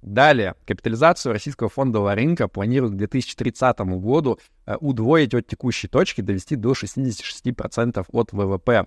Далее, 0.00 0.54
капитализацию 0.64 1.32
российского 1.32 1.68
фондового 1.68 2.14
рынка 2.14 2.46
планируют 2.46 2.94
к 2.94 2.98
2030 2.98 3.80
году 3.80 4.38
э, 4.64 4.76
удвоить 4.80 5.34
от 5.34 5.48
текущей 5.48 5.88
точки, 5.88 6.20
довести 6.20 6.54
до 6.54 6.72
66% 6.72 8.06
от 8.12 8.32
ВВП. 8.32 8.86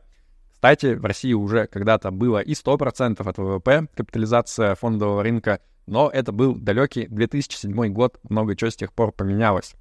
Кстати, 0.62 0.94
в 0.94 1.04
России 1.04 1.34
уже 1.34 1.66
когда-то 1.66 2.12
было 2.12 2.38
и 2.38 2.52
100% 2.52 3.28
от 3.28 3.38
ВВП 3.40 3.88
капитализация 3.96 4.76
фондового 4.76 5.24
рынка, 5.24 5.60
но 5.88 6.08
это 6.08 6.32
был 6.32 6.54
далекий 6.54 7.08
2007 7.08 7.92
год, 7.92 8.20
много 8.30 8.56
чего 8.56 8.70
с 8.70 8.76
тех 8.76 8.94
пор 8.94 9.12
поменялось. 9.12 9.74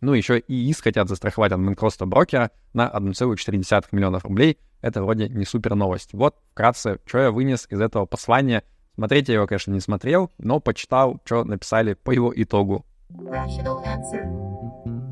Ну, 0.00 0.14
еще 0.14 0.40
и 0.40 0.52
ИИС 0.52 0.80
хотят 0.80 1.08
застраховать 1.08 1.52
от 1.52 1.60
банкротства 1.60 2.04
брокера 2.06 2.50
на 2.72 2.88
1,4 2.88 3.86
миллионов 3.92 4.24
рублей. 4.24 4.58
Это 4.80 5.04
вроде 5.04 5.28
не 5.28 5.44
супер 5.44 5.76
новость. 5.76 6.12
Вот, 6.14 6.34
вкратце, 6.50 6.98
что 7.06 7.18
я 7.18 7.30
вынес 7.30 7.68
из 7.70 7.80
этого 7.80 8.04
послания. 8.04 8.64
Смотреть 8.96 9.28
я 9.28 9.34
его, 9.34 9.46
конечно, 9.46 9.70
не 9.70 9.78
смотрел, 9.78 10.32
но 10.38 10.58
почитал, 10.58 11.20
что 11.24 11.44
написали 11.44 11.94
по 11.94 12.10
его 12.10 12.32
итогу. 12.34 12.84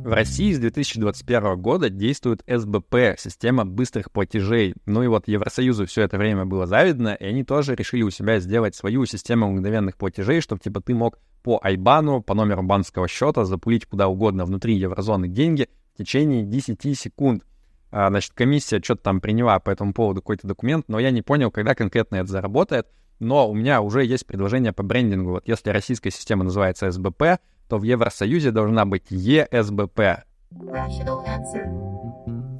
В 0.07 0.13
России 0.13 0.53
с 0.53 0.61
2021 0.61 1.61
года 1.61 1.91
действует 1.91 2.41
СБП, 2.47 3.19
система 3.19 3.65
быстрых 3.67 4.13
платежей. 4.13 4.73
Ну 4.87 5.03
и 5.03 5.09
вот 5.09 5.27
Евросоюзу 5.27 5.85
все 5.87 6.03
это 6.03 6.17
время 6.17 6.45
было 6.45 6.65
завидно, 6.65 7.15
и 7.15 7.25
они 7.25 7.43
тоже 7.43 7.75
решили 7.75 8.03
у 8.03 8.11
себя 8.11 8.39
сделать 8.39 8.77
свою 8.77 9.05
систему 9.05 9.51
мгновенных 9.51 9.97
платежей, 9.97 10.41
чтобы 10.41 10.61
типа 10.61 10.81
ты 10.81 10.95
мог 10.95 11.19
по 11.43 11.59
Айбану, 11.61 12.23
по 12.23 12.35
номеру 12.35 12.63
банковского 12.63 13.09
счета 13.09 13.45
запулить 13.45 13.87
куда 13.87 14.07
угодно 14.07 14.45
внутри 14.45 14.77
еврозоны 14.77 15.27
деньги 15.27 15.69
в 15.95 15.99
течение 15.99 16.45
10 16.45 16.97
секунд. 16.97 17.43
А, 17.91 18.09
значит, 18.09 18.31
комиссия 18.33 18.81
что-то 18.81 19.03
там 19.03 19.21
приняла 19.21 19.59
по 19.59 19.71
этому 19.71 19.93
поводу 19.93 20.21
какой-то 20.21 20.47
документ, 20.47 20.85
но 20.87 21.01
я 21.01 21.11
не 21.11 21.23
понял, 21.23 21.51
когда 21.51 21.75
конкретно 21.75 22.15
это 22.15 22.31
заработает. 22.31 22.87
Но 23.19 23.51
у 23.51 23.55
меня 23.55 23.81
уже 23.81 24.05
есть 24.05 24.25
предложение 24.25 24.73
по 24.73 24.85
брендингу. 24.85 25.31
Вот 25.33 25.49
если 25.49 25.71
российская 25.71 26.13
система 26.13 26.45
называется 26.45 26.93
СБП, 26.93 27.41
то 27.69 27.79
в 27.79 27.83
Евросоюзе 27.83 28.51
должна 28.51 28.85
быть 28.85 29.07
ЕСБП. 29.11 30.25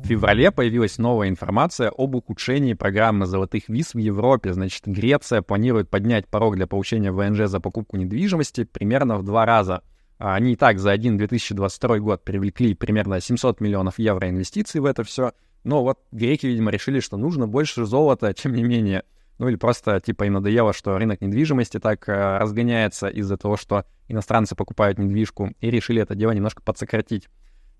В 0.03 0.09
феврале 0.09 0.53
появилась 0.53 0.99
новая 0.99 1.29
информация 1.29 1.91
об 1.91 2.15
ухудшении 2.15 2.75
программы 2.75 3.27
золотых 3.27 3.69
виз 3.69 3.95
в 3.95 3.99
Европе. 3.99 4.53
Значит, 4.53 4.87
Греция 4.87 5.43
планирует 5.43 5.91
поднять 5.91 6.29
порог 6.29 6.57
для 6.57 6.67
получения 6.67 7.11
ВНЖ 7.11 7.49
за 7.49 7.59
покупку 7.59 7.97
недвижимости 7.97 8.65
примерно 8.65 9.19
в 9.19 9.25
два 9.25 9.45
раза. 9.45 9.83
А 10.19 10.35
они 10.35 10.53
и 10.53 10.57
так 10.57 10.79
за 10.79 10.93
один 10.93 11.19
2022 11.19 11.99
год 11.99 12.25
привлекли 12.25 12.75
примерно 12.75 13.21
700 13.21 13.61
миллионов 13.61 13.99
евро 13.99 14.29
инвестиций 14.29 14.81
в 14.81 14.85
это 14.85 15.03
все. 15.03 15.33
Но 15.65 15.83
вот 15.83 15.99
греки, 16.13 16.47
видимо, 16.47 16.71
решили, 16.71 17.01
что 17.01 17.17
нужно 17.17 17.49
больше 17.49 17.85
золота, 17.85 18.33
тем 18.33 18.55
не 18.55 18.63
менее— 18.63 19.03
ну 19.39 19.49
или 19.49 19.57
просто 19.57 20.01
типа 20.01 20.25
им 20.25 20.35
надоело, 20.35 20.73
что 20.73 20.97
рынок 20.97 21.21
недвижимости 21.21 21.79
так 21.79 22.09
э, 22.09 22.39
разгоняется 22.39 23.09
из-за 23.09 23.37
того, 23.37 23.57
что 23.57 23.85
иностранцы 24.09 24.55
покупают 24.55 24.99
недвижку, 24.99 25.53
и 25.61 25.71
решили 25.71 26.01
это 26.03 26.15
дело 26.15 26.33
немножко 26.33 26.63
подсократить. 26.63 27.29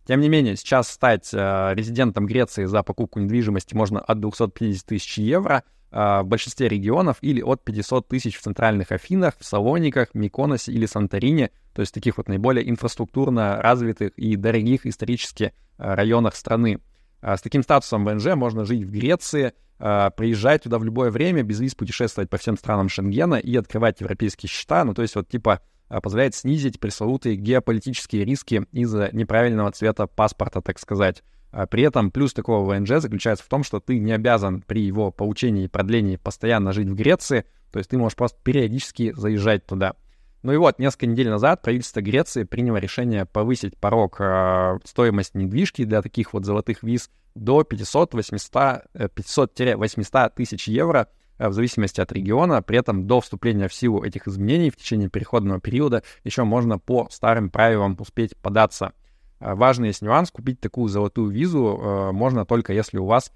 Тем 0.07 0.21
не 0.21 0.29
менее, 0.29 0.57
сейчас 0.57 0.89
стать 0.89 1.31
э, 1.33 1.73
резидентом 1.75 2.27
Греции 2.27 2.65
за 2.65 2.83
покупку 2.83 3.21
недвижимости 3.21 3.75
можно 3.75 4.01
от 4.01 4.21
250 4.21 4.87
тысяч 4.87 5.19
евро 5.19 5.65
э, 5.91 6.21
в 6.21 6.25
большинстве 6.25 6.69
регионов 6.69 7.17
или 7.23 7.43
от 7.43 7.65
500 7.65 8.07
тысяч 8.07 8.37
в 8.37 8.43
центральных 8.43 8.93
Афинах, 8.93 9.35
в 9.39 9.45
Салониках, 9.45 10.15
Миконосе 10.15 10.73
или 10.73 10.87
Санторине, 10.87 11.51
то 11.73 11.81
есть 11.81 11.93
таких 11.93 12.19
вот 12.19 12.29
наиболее 12.29 12.69
инфраструктурно 12.69 13.61
развитых 13.61 14.13
и 14.17 14.37
дорогих 14.37 14.87
исторически 14.87 15.55
э, 15.79 15.95
районах 15.95 16.37
страны. 16.37 16.81
Э, 17.23 17.37
с 17.37 17.41
таким 17.41 17.63
статусом 17.63 18.05
ВНЖ 18.05 18.35
можно 18.35 18.65
жить 18.67 18.85
в 18.85 18.91
Греции— 18.93 19.55
приезжать 19.79 20.63
туда 20.63 20.79
в 20.79 20.85
любое 20.85 21.11
время, 21.11 21.43
без 21.43 21.61
виз 21.61 21.75
путешествовать 21.75 22.31
по 22.31 22.39
всем 22.39 22.57
странам 22.57 22.89
Шенгена 22.89 23.35
и 23.35 23.57
открывать 23.57 24.01
европейские 24.01 24.49
счета. 24.49 24.85
Ну, 24.85 24.95
то 24.95 25.03
есть 25.03 25.15
вот 25.17 25.29
типа 25.29 25.61
э, 25.89 26.01
позволяет 26.01 26.35
снизить 26.35 26.81
пресловутые 26.81 27.37
геополитические 27.37 28.25
риски 28.25 28.65
из-за 28.73 29.11
неправильного 29.13 29.71
цвета 29.73 30.07
паспорта, 30.07 30.63
так 30.63 30.79
сказать. 30.79 31.23
А 31.51 31.67
при 31.67 31.85
этом 31.85 32.11
плюс 32.11 32.33
такого 32.33 32.71
ВНЖ 32.71 33.01
заключается 33.01 33.45
в 33.45 33.49
том, 33.49 33.65
что 33.65 33.81
ты 33.81 33.99
не 33.99 34.13
обязан 34.13 34.63
при 34.63 34.83
его 34.83 35.11
получении 35.11 35.65
и 35.65 35.69
продлении 35.69 36.17
постоянно 36.17 36.73
жить 36.73 36.89
в 36.89 36.95
Греции, 36.95 37.45
то 37.73 37.79
есть 37.79 37.91
ты 37.91 37.99
можешь 37.99 38.17
просто 38.17 38.39
периодически 38.43 39.13
заезжать 39.13 39.67
туда. 39.67 39.95
Ну 40.43 40.53
и 40.53 40.57
вот, 40.57 40.79
несколько 40.79 41.07
недель 41.07 41.29
назад 41.29 41.63
правительство 41.63 42.01
Греции 42.01 42.45
приняло 42.45 42.77
решение 42.77 43.25
повысить 43.25 43.77
порог 43.77 44.21
э, 44.21 44.79
стоимости 44.85 45.37
недвижки 45.37 45.85
для 45.85 46.03
таких 46.03 46.33
вот 46.33 46.45
золотых 46.45 46.83
виз 46.83 47.11
до 47.37 47.63
500-800 47.63 49.11
500 49.15 50.35
тысяч 50.35 50.69
евро 50.69 51.09
э, 51.39 51.49
в 51.49 51.53
зависимости 51.53 52.01
от 52.01 52.11
региона. 52.13 52.63
При 52.63 52.79
этом 52.79 53.07
до 53.07 53.21
вступления 53.21 53.69
в 53.69 53.75
силу 53.75 54.03
этих 54.03 54.27
изменений 54.27 54.71
в 54.71 54.77
течение 54.77 55.09
переходного 55.09 55.61
периода 55.61 56.03
еще 56.25 56.45
можно 56.45 56.79
по 56.79 57.09
старым 57.11 57.51
правилам 57.51 57.97
успеть 57.99 58.37
податься. 58.37 58.93
Э, 59.39 59.55
важный 59.55 59.89
есть 59.89 60.03
нюанс, 60.03 60.31
купить 60.31 60.61
такую 60.61 60.89
золотую 60.89 61.31
визу 61.31 61.79
э, 61.81 62.13
можно 62.13 62.45
только 62.45 62.73
если 62.73 62.99
у 62.99 63.07
вас 63.07 63.33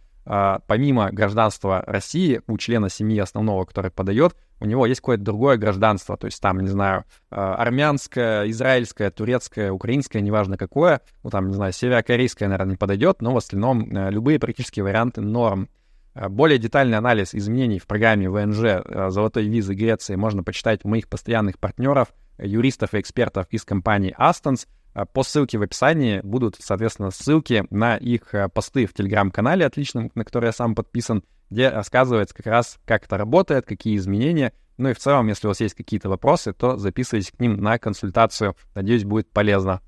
помимо 0.66 1.10
гражданства 1.10 1.82
России, 1.86 2.42
у 2.46 2.58
члена 2.58 2.90
семьи 2.90 3.18
основного, 3.18 3.64
который 3.64 3.90
подает, 3.90 4.36
у 4.60 4.66
него 4.66 4.86
есть 4.86 5.00
какое-то 5.00 5.24
другое 5.24 5.56
гражданство, 5.56 6.16
то 6.16 6.26
есть 6.26 6.40
там, 6.40 6.60
не 6.60 6.68
знаю, 6.68 7.04
а, 7.30 7.54
армянское, 7.56 8.48
израильское, 8.50 9.10
турецкое, 9.10 9.72
украинское, 9.72 10.22
неважно 10.22 10.56
какое, 10.56 11.00
ну 11.22 11.30
там, 11.30 11.48
не 11.48 11.54
знаю, 11.54 11.72
северокорейское, 11.72 12.48
наверное, 12.48 12.72
не 12.72 12.76
подойдет, 12.76 13.22
но 13.22 13.32
в 13.32 13.36
остальном 13.38 13.90
э, 13.90 14.10
любые 14.10 14.38
практически 14.38 14.80
варианты 14.80 15.20
норм. 15.22 15.68
А, 16.14 16.28
более 16.28 16.58
детальный 16.58 16.98
анализ 16.98 17.34
изменений 17.34 17.78
в 17.78 17.86
программе 17.86 18.28
ВНЖ 18.28 18.62
э, 18.62 19.10
«Золотой 19.10 19.46
визы 19.48 19.74
Греции» 19.74 20.14
можно 20.14 20.42
почитать 20.42 20.80
у 20.84 20.88
моих 20.88 21.08
постоянных 21.08 21.58
партнеров, 21.58 22.08
юристов 22.38 22.94
и 22.94 23.00
экспертов 23.00 23.46
из 23.50 23.64
компании 23.64 24.14
Э, 24.18 24.32
по 25.12 25.22
ссылке 25.22 25.58
в 25.58 25.62
описании 25.62 26.20
будут, 26.22 26.56
соответственно, 26.58 27.10
ссылки 27.10 27.64
на 27.70 27.96
их 27.96 28.34
э, 28.34 28.48
посты 28.48 28.86
в 28.86 28.94
Телеграм-канале 28.94 29.64
отличном, 29.64 30.10
на 30.14 30.24
который 30.24 30.46
я 30.46 30.52
сам 30.52 30.74
подписан, 30.74 31.24
где 31.50 31.68
рассказывается 31.68 32.34
как 32.34 32.46
раз, 32.46 32.78
как 32.84 33.04
это 33.04 33.16
работает, 33.16 33.66
какие 33.66 33.96
изменения. 33.96 34.52
Ну 34.78 34.88
и 34.88 34.94
в 34.94 34.98
целом, 34.98 35.28
если 35.28 35.46
у 35.46 35.50
вас 35.50 35.60
есть 35.60 35.74
какие-то 35.74 36.08
вопросы, 36.08 36.52
то 36.52 36.76
записывайтесь 36.76 37.30
к 37.30 37.40
ним 37.40 37.56
на 37.60 37.78
консультацию. 37.78 38.56
Надеюсь, 38.74 39.04
будет 39.04 39.30
полезно. 39.30 39.80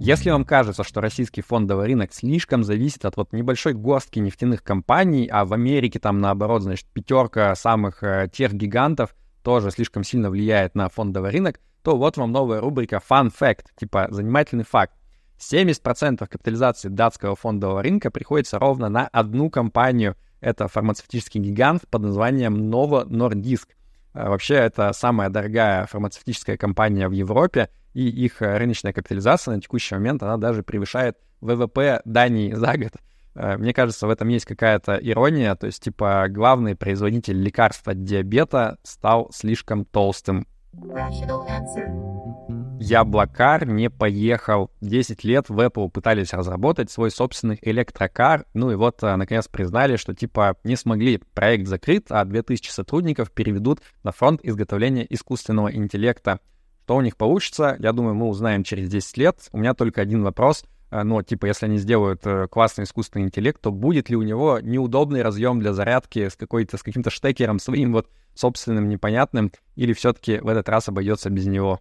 Если 0.00 0.30
вам 0.30 0.44
кажется, 0.44 0.84
что 0.84 1.00
российский 1.00 1.42
фондовый 1.42 1.86
рынок 1.86 2.14
слишком 2.14 2.62
зависит 2.62 3.04
от 3.04 3.16
вот 3.16 3.32
небольшой 3.32 3.74
горстки 3.74 4.18
нефтяных 4.20 4.62
компаний, 4.62 5.28
а 5.30 5.44
в 5.44 5.52
Америке 5.52 5.98
там 5.98 6.20
наоборот, 6.20 6.62
значит, 6.62 6.86
пятерка 6.86 7.54
самых 7.54 8.02
э, 8.02 8.28
тех 8.32 8.52
гигантов 8.52 9.14
тоже 9.42 9.70
слишком 9.70 10.04
сильно 10.04 10.30
влияет 10.30 10.74
на 10.74 10.88
фондовый 10.88 11.30
рынок, 11.30 11.60
то 11.88 11.96
вот 11.96 12.18
вам 12.18 12.32
новая 12.32 12.60
рубрика 12.60 13.00
Fun 13.08 13.32
Fact, 13.32 13.64
типа 13.74 14.08
занимательный 14.10 14.64
факт. 14.64 14.92
70% 15.38 16.26
капитализации 16.26 16.90
датского 16.90 17.34
фондового 17.34 17.82
рынка 17.82 18.10
приходится 18.10 18.58
ровно 18.58 18.90
на 18.90 19.06
одну 19.06 19.48
компанию. 19.48 20.14
Это 20.42 20.68
фармацевтический 20.68 21.40
гигант 21.40 21.88
под 21.88 22.02
названием 22.02 22.70
Novo 22.70 23.08
Nordisk. 23.08 23.68
А, 24.12 24.28
вообще, 24.28 24.56
это 24.56 24.92
самая 24.92 25.30
дорогая 25.30 25.86
фармацевтическая 25.86 26.58
компания 26.58 27.08
в 27.08 27.12
Европе, 27.12 27.70
и 27.94 28.06
их 28.06 28.42
рыночная 28.42 28.92
капитализация 28.92 29.54
на 29.54 29.62
текущий 29.62 29.94
момент, 29.94 30.22
она 30.22 30.36
даже 30.36 30.62
превышает 30.62 31.16
ВВП 31.40 32.02
Дании 32.04 32.52
за 32.52 32.76
год. 32.76 32.92
А, 33.34 33.56
мне 33.56 33.72
кажется, 33.72 34.06
в 34.06 34.10
этом 34.10 34.28
есть 34.28 34.44
какая-то 34.44 34.96
ирония, 34.96 35.54
то 35.54 35.64
есть, 35.64 35.82
типа, 35.82 36.26
главный 36.28 36.76
производитель 36.76 37.42
лекарств 37.42 37.88
от 37.88 38.04
диабета 38.04 38.76
стал 38.82 39.30
слишком 39.32 39.86
толстым. 39.86 40.46
Яблокар 42.80 43.66
не 43.66 43.90
поехал. 43.90 44.70
10 44.80 45.24
лет 45.24 45.48
в 45.48 45.58
Apple 45.58 45.90
пытались 45.90 46.32
разработать 46.32 46.90
свой 46.90 47.10
собственный 47.10 47.58
электрокар, 47.62 48.46
ну 48.54 48.70
и 48.70 48.76
вот, 48.76 49.02
а, 49.02 49.16
наконец, 49.16 49.48
признали, 49.48 49.96
что, 49.96 50.14
типа, 50.14 50.56
не 50.64 50.76
смогли, 50.76 51.20
проект 51.34 51.66
закрыт, 51.66 52.06
а 52.10 52.24
2000 52.24 52.70
сотрудников 52.70 53.32
переведут 53.32 53.80
на 54.04 54.12
фронт 54.12 54.40
изготовления 54.44 55.06
искусственного 55.08 55.74
интеллекта. 55.74 56.40
Что 56.84 56.96
у 56.96 57.00
них 57.02 57.16
получится, 57.16 57.76
я 57.80 57.92
думаю, 57.92 58.14
мы 58.14 58.28
узнаем 58.28 58.64
через 58.64 58.88
10 58.88 59.16
лет. 59.18 59.48
У 59.52 59.58
меня 59.58 59.74
только 59.74 60.00
один 60.00 60.22
вопрос— 60.22 60.64
Э, 60.77 60.77
ну, 60.90 61.22
типа, 61.22 61.46
если 61.46 61.66
они 61.66 61.78
сделают 61.78 62.26
э, 62.26 62.48
классный 62.48 62.84
искусственный 62.84 63.26
интеллект, 63.26 63.60
то 63.60 63.70
будет 63.70 64.08
ли 64.08 64.16
у 64.16 64.22
него 64.22 64.58
неудобный 64.60 65.22
разъем 65.22 65.60
для 65.60 65.72
зарядки 65.72 66.28
с 66.28 66.36
какой-то, 66.36 66.78
с 66.78 66.82
каким-то 66.82 67.10
штекером 67.10 67.58
своим 67.58 67.92
вот 67.92 68.08
собственным 68.34 68.88
непонятным, 68.88 69.52
или 69.76 69.92
все-таки 69.92 70.38
в 70.38 70.48
этот 70.48 70.68
раз 70.68 70.88
обойдется 70.88 71.28
без 71.28 71.46
него? 71.46 71.80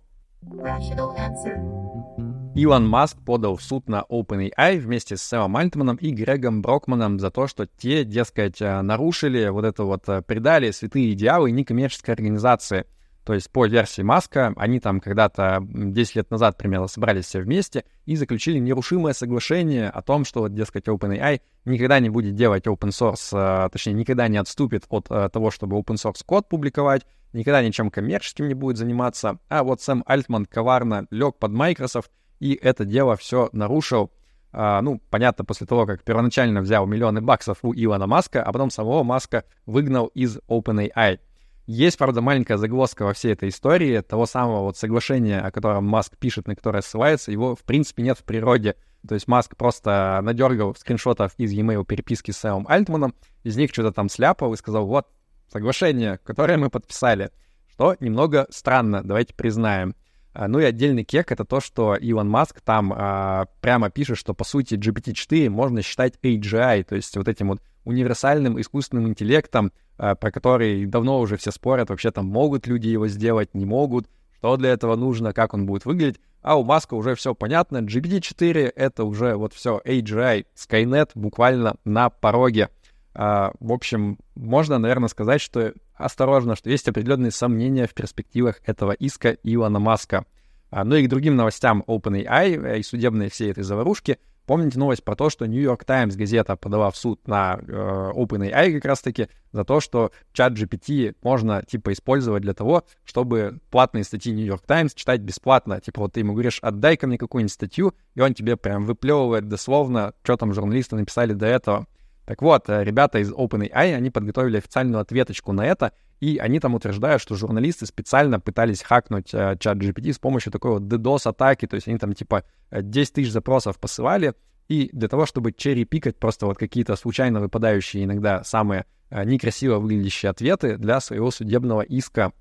Илон 2.56 2.88
Маск 2.88 3.18
подал 3.24 3.56
в 3.56 3.62
суд 3.62 3.88
на 3.88 4.04
OpenAI 4.10 4.80
вместе 4.80 5.16
с 5.16 5.22
Сэмом 5.22 5.56
Альтманом 5.56 5.96
и 5.98 6.10
Грегом 6.12 6.62
Брокманом 6.62 7.20
за 7.20 7.30
то, 7.30 7.48
что 7.48 7.68
те, 7.68 8.04
дескать, 8.04 8.62
э, 8.62 8.82
нарушили 8.82 9.48
вот 9.48 9.64
это 9.64 9.84
вот, 9.84 10.04
предали 10.26 10.72
святые 10.72 11.14
идеалы 11.14 11.52
некоммерческой 11.52 12.16
организации— 12.16 12.86
то 13.28 13.34
есть 13.34 13.52
по 13.52 13.66
версии 13.66 14.04
Маска, 14.04 14.54
они 14.56 14.80
там 14.80 15.02
когда-то 15.02 15.60
10 15.62 16.16
лет 16.16 16.32
назад 16.32 16.58
примерно 16.58 16.88
собрались 16.88 17.26
все 17.26 17.42
вместе 17.42 17.84
и 18.06 18.16
заключили 18.16 18.58
нерушимое 18.58 19.12
соглашение 19.12 19.90
о 19.90 20.02
том, 20.02 20.24
что, 20.24 20.44
вот, 20.44 20.54
дескать, 20.54 20.88
OpenAI 20.88 21.42
никогда 21.66 22.00
не 22.00 22.10
будет 22.10 22.36
делать 22.36 22.68
open 22.68 22.92
source, 22.92 23.32
а, 23.34 23.68
точнее, 23.68 23.92
никогда 23.92 24.30
не 24.30 24.38
отступит 24.38 24.86
от 24.88 25.08
а, 25.10 25.28
того, 25.28 25.52
чтобы 25.52 25.78
open 25.78 25.96
source 25.96 26.22
код 26.26 26.48
публиковать, 26.48 27.06
никогда 27.34 27.62
ничем 27.62 27.92
коммерческим 27.92 28.48
не 28.48 28.54
будет 28.54 28.78
заниматься. 28.78 29.40
А 29.50 29.66
вот 29.66 29.82
Сэм 29.82 30.06
Альтман 30.06 30.46
коварно 30.46 31.06
лег 31.12 31.36
под 31.38 31.52
Microsoft 31.52 32.10
и 32.40 32.54
это 32.54 32.86
дело 32.86 33.18
все 33.18 33.50
нарушил. 33.52 34.10
Uh, 34.54 34.80
ну, 34.80 35.02
понятно, 35.10 35.44
после 35.44 35.68
того, 35.68 35.86
как 35.86 36.04
первоначально 36.04 36.62
взял 36.62 36.88
миллионы 36.88 37.20
баксов 37.20 37.58
у 37.64 37.74
Илона 37.74 38.08
Маска, 38.08 38.42
а 38.42 38.54
потом 38.54 38.70
самого 38.70 39.04
Маска 39.04 39.44
выгнал 39.66 40.08
из 40.08 40.38
OpenAI. 40.48 41.20
Есть, 41.68 41.98
правда, 41.98 42.22
маленькая 42.22 42.56
загвоздка 42.56 43.04
во 43.04 43.14
всей 43.14 43.34
этой 43.34 43.50
истории. 43.50 44.00
Того 44.00 44.26
самого 44.26 44.62
вот 44.62 44.78
соглашения, 44.78 45.42
о 45.42 45.52
котором 45.52 45.86
Маск 45.86 46.18
пишет, 46.18 46.48
на 46.48 46.56
которое 46.56 46.82
ссылается, 46.82 47.30
его, 47.30 47.58
в 47.58 47.64
принципе, 47.64 48.04
нет 48.04 48.18
в 48.18 48.24
природе. 48.24 48.76
То 49.06 49.16
есть 49.16 49.28
Маск 49.28 49.58
просто 49.58 50.18
надергал 50.24 50.74
скриншотов 50.76 51.34
из 51.38 51.52
e-mail 51.52 51.86
переписки 51.86 52.32
с 52.32 52.38
Сэмом 52.38 52.66
Альтманом, 52.70 53.14
из 53.44 53.58
них 53.58 53.72
что-то 53.74 53.92
там 53.92 54.08
сляпал 54.08 54.54
и 54.54 54.58
сказал, 54.58 54.86
вот, 54.86 55.08
соглашение, 55.52 56.20
которое 56.24 56.58
мы 56.58 56.70
подписали. 56.70 57.32
Что 57.70 57.98
немного 58.00 58.48
странно, 58.50 59.04
давайте 59.04 59.34
признаем. 59.34 59.94
А, 60.40 60.48
ну 60.48 60.60
и 60.60 60.66
отдельный 60.66 61.04
кек— 61.04 61.32
это 61.34 61.46
то, 61.46 61.60
что 61.60 61.96
Илон 61.96 62.30
Маск 62.30 62.62
там 62.62 62.94
а, 62.96 63.48
прямо 63.60 63.90
пишет, 63.90 64.20
что, 64.20 64.36
по 64.36 64.44
сути, 64.44 64.76
GPT-4 64.76 65.50
можно 65.50 65.82
считать 65.82 66.14
AGI, 66.22 66.84
то 66.84 66.96
есть 66.96 67.18
вот 67.18 67.28
этим 67.28 67.48
вот 67.48 67.60
универсальным 67.86 68.62
искусственным 68.62 69.08
интеллектом, 69.08 69.72
а, 69.98 70.14
про 70.14 70.30
который 70.30 70.86
давно 70.86 71.20
уже 71.22 71.38
все 71.38 71.50
спорят, 71.50 71.90
вообще 71.90 72.12
там 72.12 72.28
могут 72.28 72.68
люди 72.68 72.88
его 72.88 73.08
сделать, 73.08 73.56
не 73.56 73.66
могут, 73.66 74.08
что 74.38 74.58
для 74.58 74.70
этого 74.70 74.96
нужно, 74.96 75.34
как 75.34 75.56
он 75.56 75.66
будет 75.66 75.86
выглядеть. 75.86 76.22
А 76.44 76.56
у 76.56 76.64
Маска 76.64 76.94
уже 76.94 77.16
все 77.16 77.34
понятно, 77.34 77.80
GPT-4— 77.80 78.74
это 78.76 79.06
уже 79.06 79.34
вот 79.38 79.54
все 79.54 79.82
AGI, 79.84 80.46
Skynet 80.56 81.10
буквально 81.16 81.78
на 81.84 82.12
пороге. 82.12 82.70
А, 83.16 83.54
в 83.60 83.74
общем, 83.74 84.20
можно, 84.36 84.78
наверное, 84.78 85.10
сказать, 85.10 85.42
что 85.42 85.74
осторожно, 85.98 86.56
что 86.56 86.70
есть 86.70 86.88
определенные 86.88 87.32
сомнения 87.32 87.88
в 87.88 87.94
перспективах 87.94 88.60
этого 88.66 88.92
иска 88.92 89.38
Илона 89.44 89.80
Маска. 89.80 90.26
А, 90.70 90.84
ну 90.84 90.96
и 90.96 91.06
к 91.06 91.10
другим 91.10 91.36
новостям 91.36 91.84
OpenAI 91.88 92.66
э, 92.66 92.80
и 92.80 92.84
судебной 92.84 93.30
всей 93.30 93.52
этой 93.52 93.64
заварушки. 93.64 94.20
Помните 94.46 94.80
новость 94.80 95.04
про 95.04 95.16
то, 95.16 95.30
что 95.30 95.46
New 95.46 95.62
York 95.62 95.84
Times 95.84 96.16
газета 96.16 96.56
подала 96.56 96.90
в 96.90 96.96
суд 96.96 97.28
на 97.28 97.60
э, 97.60 98.12
OpenAI 98.16 98.74
как 98.76 98.86
раз-таки 98.86 99.28
за 99.52 99.66
то, 99.66 99.82
что 99.82 100.12
чат 100.32 100.54
GPT 100.54 101.16
можно, 101.22 101.64
типа, 101.64 101.92
использовать 101.92 102.44
для 102.44 102.54
того, 102.54 102.86
чтобы 103.04 103.60
платные 103.72 104.06
статьи 104.06 104.32
New 104.32 104.46
York 104.46 104.66
Times 104.66 104.94
читать 104.94 105.20
бесплатно. 105.20 105.82
Типа, 105.82 106.02
вот 106.02 106.14
ты 106.14 106.22
ему 106.22 106.32
говоришь, 106.32 106.60
отдай-ка 106.62 107.08
мне 107.08 107.18
какую-нибудь 107.18 107.52
статью, 107.52 107.94
и 108.16 108.22
он 108.22 108.34
тебе 108.34 108.56
прям 108.56 108.86
выплевывает 108.86 109.50
дословно, 109.50 110.14
что 110.24 110.38
там 110.38 110.54
журналисты 110.54 110.96
написали 110.96 111.34
до 111.34 111.46
этого. 111.46 111.88
Так 112.28 112.42
вот, 112.42 112.68
э, 112.68 112.84
ребята 112.84 113.20
из 113.20 113.32
OpenAI, 113.32 113.96
они 113.96 114.10
подготовили 114.10 114.58
официальную 114.58 115.00
ответочку 115.00 115.54
на 115.54 115.66
это, 115.66 115.94
и 116.20 116.38
они 116.40 116.60
там 116.60 116.76
утверждают, 116.76 117.22
что 117.22 117.36
журналисты 117.36 117.86
специально 117.86 118.38
пытались 118.38 118.82
хакнуть 118.82 119.34
э, 119.34 119.56
чат 119.58 119.78
GPT 119.78 120.12
с 120.12 120.20
помощью 120.20 120.52
такой 120.52 120.72
вот 120.72 120.82
DDoS-атаки, 120.84 121.68
то 121.68 121.76
есть 121.76 121.88
они 121.88 121.98
там 121.98 122.12
типа 122.12 122.44
10 122.70 123.10
э, 123.10 123.14
тысяч 123.14 123.32
запросов 123.32 123.80
посылали, 123.80 124.34
и 124.68 124.90
для 124.92 125.08
того, 125.08 125.26
чтобы 125.26 125.54
черри-пикать 125.54 126.18
просто 126.18 126.48
вот 126.48 126.58
какие-то 126.58 126.98
случайно 126.98 127.40
выпадающие 127.40 128.04
иногда 128.04 128.44
самые 128.44 128.86
некрасиво 129.10 129.80
выглядящие 129.80 130.30
ответы 130.30 130.76
для 130.76 131.00
своего 131.00 131.32
судебного 131.32 131.80
иска. 131.80 132.34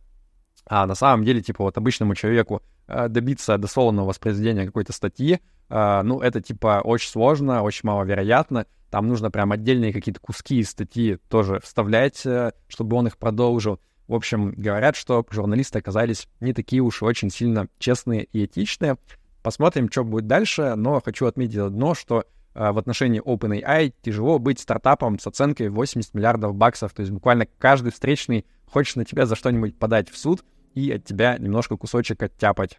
А 0.69 0.85
на 0.89 0.97
самом 0.97 1.25
деле, 1.25 1.43
типа, 1.43 1.63
вот 1.63 1.79
обычному 1.79 2.17
человеку 2.17 2.61
добиться 2.89 3.57
дословного 3.57 4.09
воспроизведения 4.09 4.67
какой-то 4.67 4.93
статьи, 4.93 5.39
ну, 5.71 6.21
это, 6.21 6.41
типа, 6.41 6.81
очень 6.83 7.09
сложно, 7.09 7.63
очень 7.63 7.83
маловероятно. 7.85 8.67
Там 8.91 9.09
нужно 9.09 9.31
прям 9.31 9.53
отдельные 9.53 9.93
какие-то 9.93 10.21
куски 10.21 10.59
из 10.59 10.71
статьи 10.71 11.19
тоже 11.29 11.61
вставлять, 11.61 12.25
э, 12.25 12.53
чтобы 12.69 12.97
он 12.97 13.07
их 13.07 13.19
продолжил. 13.19 13.81
В 14.09 14.15
общем, 14.15 14.53
говорят, 14.57 14.95
что 14.97 15.25
журналисты 15.31 15.79
оказались 15.79 16.29
не 16.41 16.53
такие 16.53 16.81
уж 16.81 17.03
очень 17.03 17.31
сильно 17.31 17.69
честные 17.79 18.25
и 18.25 18.45
этичные. 18.45 18.97
Посмотрим, 19.43 19.91
что 19.91 20.05
будет 20.05 20.27
дальше, 20.27 20.75
но 20.77 21.01
хочу 21.05 21.27
отметить 21.27 21.57
одно, 21.57 21.95
что 21.95 22.25
э, 22.55 22.71
в 22.71 22.79
отношении 22.79 23.23
OpenAI 23.23 23.93
тяжело 24.03 24.39
быть 24.39 24.61
стартапом 24.61 25.19
с 25.19 25.27
оценкой 25.27 25.69
80 25.69 26.15
миллиардов 26.15 26.55
баксов. 26.55 26.93
То 26.93 27.01
есть 27.01 27.13
буквально 27.13 27.47
каждый 27.59 27.93
встречный 27.93 28.47
хочет 28.71 28.97
на 28.97 29.05
тебя 29.05 29.27
за 29.27 29.35
что-нибудь 29.35 29.79
подать 29.79 30.09
в 30.09 30.19
суд 30.19 30.45
и 30.75 30.93
от 30.93 31.05
тебя 31.05 31.37
немножко 31.39 31.77
кусочек 31.77 32.23
оттяпать. 32.23 32.79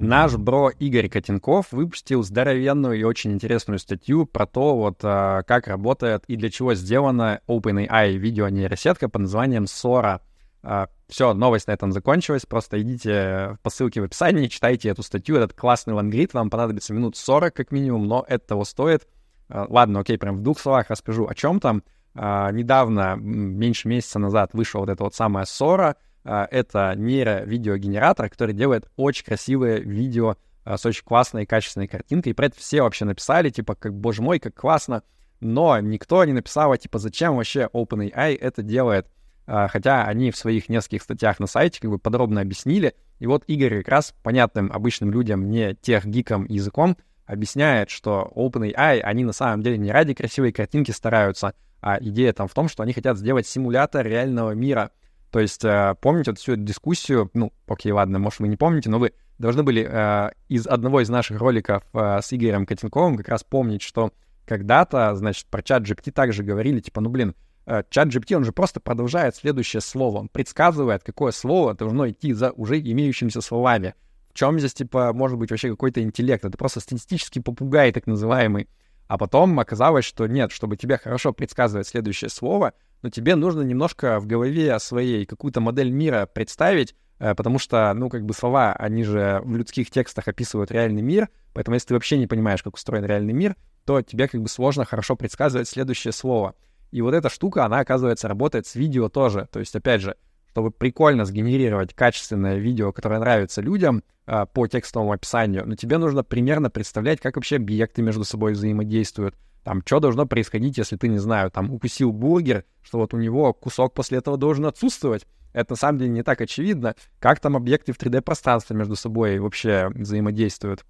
Наш 0.00 0.36
бро 0.36 0.70
Игорь 0.78 1.08
Котенков 1.08 1.72
выпустил 1.72 2.22
здоровенную 2.22 2.98
и 2.98 3.02
очень 3.02 3.32
интересную 3.32 3.78
статью 3.78 4.26
про 4.26 4.46
то, 4.46 4.76
вот 4.76 4.98
а, 5.02 5.42
как 5.42 5.68
работает 5.68 6.24
и 6.26 6.36
для 6.36 6.50
чего 6.50 6.74
сделана 6.74 7.40
OpenAI 7.48 8.12
видеонейросетка 8.12 9.08
под 9.08 9.22
названием 9.22 9.64
Sora. 9.64 10.20
А, 10.62 10.88
все, 11.08 11.32
новость 11.32 11.68
на 11.68 11.72
этом 11.72 11.92
закончилась. 11.92 12.44
Просто 12.44 12.80
идите 12.82 13.58
по 13.62 13.70
ссылке 13.70 14.02
в 14.02 14.04
описании, 14.04 14.48
читайте 14.48 14.90
эту 14.90 15.02
статью. 15.02 15.36
Этот 15.36 15.54
классный 15.54 15.94
лангрид 15.94 16.34
вам 16.34 16.50
понадобится 16.50 16.92
минут 16.92 17.16
40 17.16 17.54
как 17.54 17.72
минимум, 17.72 18.06
но 18.06 18.24
это 18.28 18.46
того 18.46 18.64
стоит. 18.64 19.08
А, 19.48 19.66
ладно, 19.68 20.00
окей, 20.00 20.18
прям 20.18 20.36
в 20.36 20.42
двух 20.42 20.60
словах 20.60 20.90
расскажу, 20.90 21.26
о 21.26 21.34
чем 21.34 21.58
там. 21.58 21.82
Недавно, 22.14 23.14
меньше 23.18 23.88
месяца 23.88 24.18
назад, 24.18 24.54
вышла 24.54 24.78
вот 24.78 24.88
эта 24.88 25.04
вот 25.04 25.14
самая 25.14 25.44
Sora— 25.44 25.96
а, 26.04 26.05
это 26.26 26.94
нейро-видеогенератор, 26.96 28.28
который 28.28 28.54
делает 28.54 28.90
очень 28.96 29.24
красивые 29.24 29.80
видео 29.80 30.36
а, 30.64 30.76
с 30.76 30.84
очень 30.84 31.04
классной 31.04 31.44
и 31.44 31.46
качественной 31.46 31.86
картинкой. 31.86 32.32
И 32.32 32.34
про 32.34 32.46
это 32.46 32.58
все 32.58 32.82
вообще 32.82 33.04
написали, 33.04 33.50
типа, 33.50 33.76
как, 33.76 33.94
боже 33.94 34.22
мой, 34.22 34.40
как 34.40 34.54
классно. 34.54 35.04
Но 35.38 35.78
никто 35.78 36.24
не 36.24 36.32
написал, 36.32 36.76
типа, 36.76 36.98
зачем 36.98 37.36
вообще 37.36 37.68
OpenAI 37.72 38.36
это 38.36 38.62
делает. 38.62 39.06
А, 39.46 39.68
хотя 39.68 40.04
они 40.04 40.32
в 40.32 40.36
своих 40.36 40.68
нескольких 40.68 41.02
статьях 41.02 41.38
на 41.38 41.46
сайте 41.46 41.80
как 41.80 41.90
бы 41.90 41.98
подробно 41.98 42.40
объяснили. 42.40 42.94
И 43.20 43.26
вот 43.26 43.44
Игорь 43.46 43.78
как 43.78 43.88
раз 43.88 44.14
понятным 44.24 44.72
обычным 44.72 45.12
людям, 45.12 45.48
не 45.48 45.74
тех 45.74 46.04
гиком 46.04 46.46
языком, 46.46 46.96
объясняет, 47.26 47.90
что 47.90 48.32
OpenAI, 48.34 49.00
они 49.00 49.24
на 49.24 49.32
самом 49.32 49.62
деле 49.62 49.78
не 49.78 49.92
ради 49.92 50.14
красивой 50.14 50.50
картинки 50.50 50.90
стараются, 50.90 51.54
а 51.80 51.98
идея 52.00 52.32
там 52.32 52.48
в 52.48 52.54
том, 52.54 52.68
что 52.68 52.82
они 52.82 52.92
хотят 52.92 53.16
сделать 53.16 53.46
симулятор 53.46 54.04
реального 54.04 54.50
мира— 54.50 54.90
то 55.36 55.40
есть 55.40 55.66
э, 55.66 55.94
помните 56.00 56.30
вот 56.30 56.38
всю 56.38 56.54
эту 56.54 56.62
дискуссию, 56.62 57.30
ну, 57.34 57.52
окей, 57.66 57.92
ладно, 57.92 58.18
может, 58.18 58.40
вы 58.40 58.48
не 58.48 58.56
помните, 58.56 58.88
но 58.88 58.98
вы 58.98 59.12
должны 59.36 59.64
были 59.64 59.86
э, 59.86 60.30
из 60.48 60.66
одного 60.66 61.02
из 61.02 61.10
наших 61.10 61.38
роликов 61.38 61.84
э, 61.92 62.20
с 62.22 62.32
Игорем 62.32 62.64
Котенковым 62.64 63.18
как 63.18 63.28
раз 63.28 63.44
помнить, 63.44 63.82
что 63.82 64.14
когда-то, 64.46 65.14
значит, 65.14 65.44
про 65.48 65.60
чат 65.62 65.82
GPT 65.82 66.10
также 66.12 66.42
говорили, 66.42 66.80
типа, 66.80 67.02
ну, 67.02 67.10
блин, 67.10 67.34
чат 67.66 68.08
GPT, 68.08 68.34
он 68.34 68.44
же 68.44 68.52
просто 68.52 68.80
продолжает 68.80 69.36
следующее 69.36 69.82
слово, 69.82 70.20
он 70.20 70.30
предсказывает, 70.30 71.02
какое 71.04 71.32
слово 71.32 71.74
должно 71.74 72.08
идти 72.08 72.32
за 72.32 72.52
уже 72.52 72.80
имеющимися 72.80 73.42
словами. 73.42 73.94
В 74.30 74.38
чем 74.38 74.58
здесь, 74.58 74.72
типа, 74.72 75.12
может 75.12 75.36
быть 75.36 75.50
вообще 75.50 75.68
какой-то 75.68 76.02
интеллект? 76.02 76.46
Это 76.46 76.56
просто 76.56 76.80
статистический 76.80 77.42
попугай, 77.42 77.92
так 77.92 78.06
называемый. 78.06 78.70
А 79.06 79.18
потом 79.18 79.60
оказалось, 79.60 80.06
что 80.06 80.26
нет, 80.26 80.50
чтобы 80.50 80.78
тебе 80.78 80.96
хорошо 80.96 81.34
предсказывать 81.34 81.86
следующее 81.86 82.30
слово, 82.30 82.72
но 83.02 83.10
тебе 83.10 83.36
нужно 83.36 83.62
немножко 83.62 84.20
в 84.20 84.26
голове 84.26 84.78
своей 84.78 85.26
какую-то 85.26 85.60
модель 85.60 85.90
мира 85.90 86.26
представить, 86.26 86.94
э, 87.18 87.34
потому 87.34 87.58
что, 87.58 87.92
ну, 87.94 88.08
как 88.08 88.24
бы 88.24 88.34
слова, 88.34 88.72
они 88.72 89.04
же 89.04 89.40
в 89.44 89.56
людских 89.56 89.90
текстах 89.90 90.28
описывают 90.28 90.70
реальный 90.70 91.02
мир, 91.02 91.28
поэтому 91.52 91.74
если 91.74 91.88
ты 91.88 91.94
вообще 91.94 92.18
не 92.18 92.26
понимаешь, 92.26 92.62
как 92.62 92.74
устроен 92.74 93.04
реальный 93.04 93.32
мир, 93.32 93.56
то 93.84 94.02
тебе 94.02 94.28
как 94.28 94.42
бы 94.42 94.48
сложно 94.48 94.84
хорошо 94.84 95.16
предсказывать 95.16 95.68
следующее 95.68 96.12
слово. 96.12 96.54
И 96.90 97.02
вот 97.02 97.14
эта 97.14 97.28
штука, 97.28 97.64
она, 97.64 97.80
оказывается, 97.80 98.28
работает 98.28 98.66
с 98.66 98.74
видео 98.74 99.08
тоже. 99.08 99.48
То 99.52 99.60
есть, 99.60 99.74
опять 99.76 100.00
же, 100.00 100.16
чтобы 100.50 100.70
прикольно 100.70 101.26
сгенерировать 101.26 101.92
качественное 101.92 102.56
видео, 102.56 102.90
которое 102.90 103.20
нравится 103.20 103.60
людям 103.60 104.02
э, 104.26 104.46
по 104.52 104.66
текстовому 104.66 105.12
описанию, 105.12 105.64
но 105.66 105.74
тебе 105.74 105.98
нужно 105.98 106.24
примерно 106.24 106.70
представлять, 106.70 107.20
как 107.20 107.36
вообще 107.36 107.56
объекты 107.56 108.00
между 108.00 108.24
собой 108.24 108.52
взаимодействуют, 108.52 109.34
там, 109.66 109.82
что 109.84 109.98
должно 109.98 110.26
происходить, 110.26 110.78
если 110.78 110.94
ты, 110.94 111.08
не 111.08 111.18
знаю, 111.18 111.50
там, 111.50 111.72
укусил 111.72 112.12
бургер, 112.12 112.64
что 112.82 112.98
вот 112.98 113.12
у 113.14 113.16
него 113.16 113.52
кусок 113.52 113.94
после 113.94 114.18
этого 114.18 114.36
должен 114.36 114.64
отсутствовать. 114.66 115.26
Это 115.52 115.72
на 115.72 115.76
самом 115.76 115.98
деле 115.98 116.10
не 116.12 116.22
так 116.22 116.40
очевидно, 116.40 116.94
как 117.18 117.40
там 117.40 117.56
объекты 117.56 117.92
в 117.92 117.98
3D-пространстве 117.98 118.76
между 118.76 118.94
собой 118.94 119.40
вообще 119.40 119.90
взаимодействуют. 119.92 120.84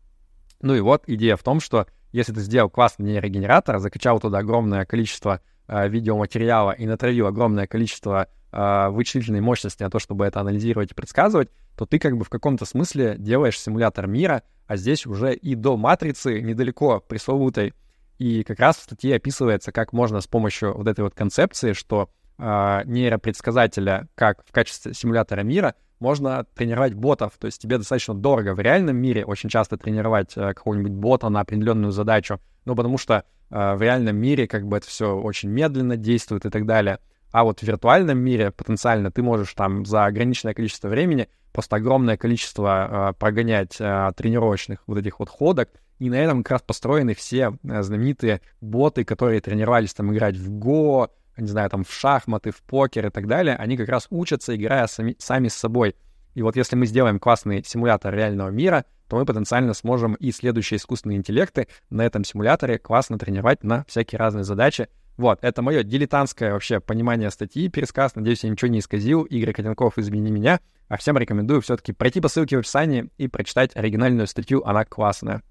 Ну 0.60 0.74
и 0.74 0.80
вот 0.80 1.04
идея 1.06 1.36
в 1.36 1.42
том, 1.42 1.60
что 1.60 1.86
если 2.12 2.34
ты 2.34 2.40
сделал 2.40 2.68
классный 2.68 3.06
нейрогенератор, 3.06 3.78
закачал 3.78 4.20
туда 4.20 4.40
огромное 4.40 4.84
количество 4.84 5.40
э, 5.68 5.88
видеоматериала 5.88 6.72
и 6.72 6.84
натравил 6.84 7.28
огромное 7.28 7.66
количество 7.66 8.28
э, 8.52 8.88
вычислительной 8.90 9.40
мощности 9.40 9.84
на 9.84 9.90
то, 9.90 9.98
чтобы 9.98 10.26
это 10.26 10.40
анализировать 10.40 10.92
и 10.92 10.94
предсказывать, 10.94 11.48
то 11.78 11.86
ты 11.86 11.98
как 11.98 12.18
бы 12.18 12.24
в 12.24 12.28
каком-то 12.28 12.66
смысле 12.66 13.14
делаешь 13.16 13.58
симулятор 13.58 14.06
мира, 14.06 14.42
а 14.66 14.76
здесь 14.76 15.06
уже 15.06 15.32
и 15.34 15.54
до 15.54 15.78
матрицы 15.78 16.42
недалеко 16.42 17.00
пресловутой 17.00 17.72
и 18.18 18.42
как 18.42 18.60
раз 18.60 18.76
в 18.76 18.82
статье 18.82 19.16
описывается, 19.16 19.72
как 19.72 19.92
можно 19.92 20.20
с 20.20 20.26
помощью 20.26 20.76
вот 20.76 20.86
этой 20.88 21.02
вот 21.02 21.14
концепции, 21.14 21.72
что 21.72 22.08
э, 22.38 22.82
нейропредсказателя, 22.84 24.08
как 24.14 24.44
в 24.46 24.52
качестве 24.52 24.94
симулятора 24.94 25.42
мира, 25.42 25.74
можно 25.98 26.44
тренировать 26.54 26.94
ботов. 26.94 27.32
То 27.38 27.46
есть 27.46 27.60
тебе 27.60 27.78
достаточно 27.78 28.14
дорого 28.14 28.54
в 28.54 28.60
реальном 28.60 28.96
мире 28.96 29.24
очень 29.24 29.48
часто 29.48 29.76
тренировать 29.76 30.36
э, 30.36 30.54
какого-нибудь 30.54 30.92
бота 30.92 31.28
на 31.28 31.40
определенную 31.40 31.92
задачу, 31.92 32.40
ну, 32.64 32.74
потому 32.74 32.98
что 32.98 33.24
э, 33.50 33.74
в 33.74 33.82
реальном 33.82 34.16
мире 34.16 34.46
как 34.46 34.66
бы 34.66 34.78
это 34.78 34.86
все 34.86 35.14
очень 35.14 35.50
медленно 35.50 35.96
действует 35.96 36.46
и 36.46 36.50
так 36.50 36.66
далее. 36.66 36.98
А 37.32 37.44
вот 37.44 37.60
в 37.60 37.62
виртуальном 37.62 38.18
мире 38.18 38.50
потенциально 38.50 39.10
ты 39.10 39.22
можешь 39.22 39.52
там 39.54 39.84
за 39.84 40.06
ограниченное 40.06 40.54
количество 40.54 40.88
времени 40.88 41.28
просто 41.52 41.76
огромное 41.76 42.16
количество 42.16 43.10
э, 43.10 43.12
прогонять 43.18 43.76
э, 43.80 44.12
тренировочных 44.16 44.82
вот 44.86 44.98
этих 44.98 45.18
вот 45.18 45.30
ходок, 45.30 45.70
и 45.98 46.10
на 46.10 46.16
этом 46.16 46.42
как 46.42 46.52
раз 46.52 46.62
построены 46.62 47.14
все 47.14 47.56
э, 47.62 47.82
знаменитые 47.82 48.40
боты, 48.60 49.04
которые 49.04 49.40
тренировались 49.40 49.94
там 49.94 50.12
играть 50.12 50.36
в 50.36 50.50
Го, 50.50 51.10
не 51.36 51.48
знаю, 51.48 51.70
там 51.70 51.84
в 51.84 51.92
шахматы, 51.92 52.50
в 52.50 52.62
покер 52.62 53.06
и 53.06 53.10
так 53.10 53.26
далее. 53.26 53.56
Они 53.56 53.76
как 53.76 53.88
раз 53.88 54.06
учатся, 54.10 54.56
играя 54.56 54.86
сами, 54.86 55.16
сами 55.18 55.48
с 55.48 55.54
собой. 55.54 55.94
И 56.34 56.42
вот 56.42 56.56
если 56.56 56.76
мы 56.76 56.86
сделаем 56.86 57.18
классный 57.18 57.62
симулятор 57.64 58.14
реального 58.14 58.50
мира, 58.50 58.84
то 59.08 59.16
мы 59.16 59.24
потенциально 59.24 59.72
сможем 59.72 60.14
и 60.14 60.32
следующие 60.32 60.78
искусственные 60.78 61.18
интеллекты 61.18 61.68
на 61.90 62.04
этом 62.04 62.24
симуляторе 62.24 62.78
классно 62.78 63.18
тренировать 63.18 63.64
на 63.64 63.84
всякие 63.84 64.18
разные 64.18 64.44
задачи. 64.44 64.88
Вот, 65.16 65.38
это 65.40 65.62
мое 65.62 65.82
дилетантское 65.82 66.52
вообще 66.52 66.80
понимание 66.80 67.30
статьи, 67.30 67.68
пересказ. 67.70 68.16
Надеюсь, 68.16 68.44
я 68.44 68.50
ничего 68.50 68.70
не 68.70 68.80
исказил. 68.80 69.22
Игорь 69.22 69.54
Котенков, 69.54 69.96
извини 69.96 70.30
меня. 70.30 70.60
А 70.88 70.98
всем 70.98 71.16
рекомендую 71.16 71.62
все-таки 71.62 71.92
пройти 71.92 72.20
по 72.20 72.28
ссылке 72.28 72.56
в 72.56 72.60
описании 72.60 73.08
и 73.16 73.28
прочитать 73.28 73.74
оригинальную 73.74 74.26
статью. 74.26 74.62
Она 74.64 74.84
классная. 74.84 75.42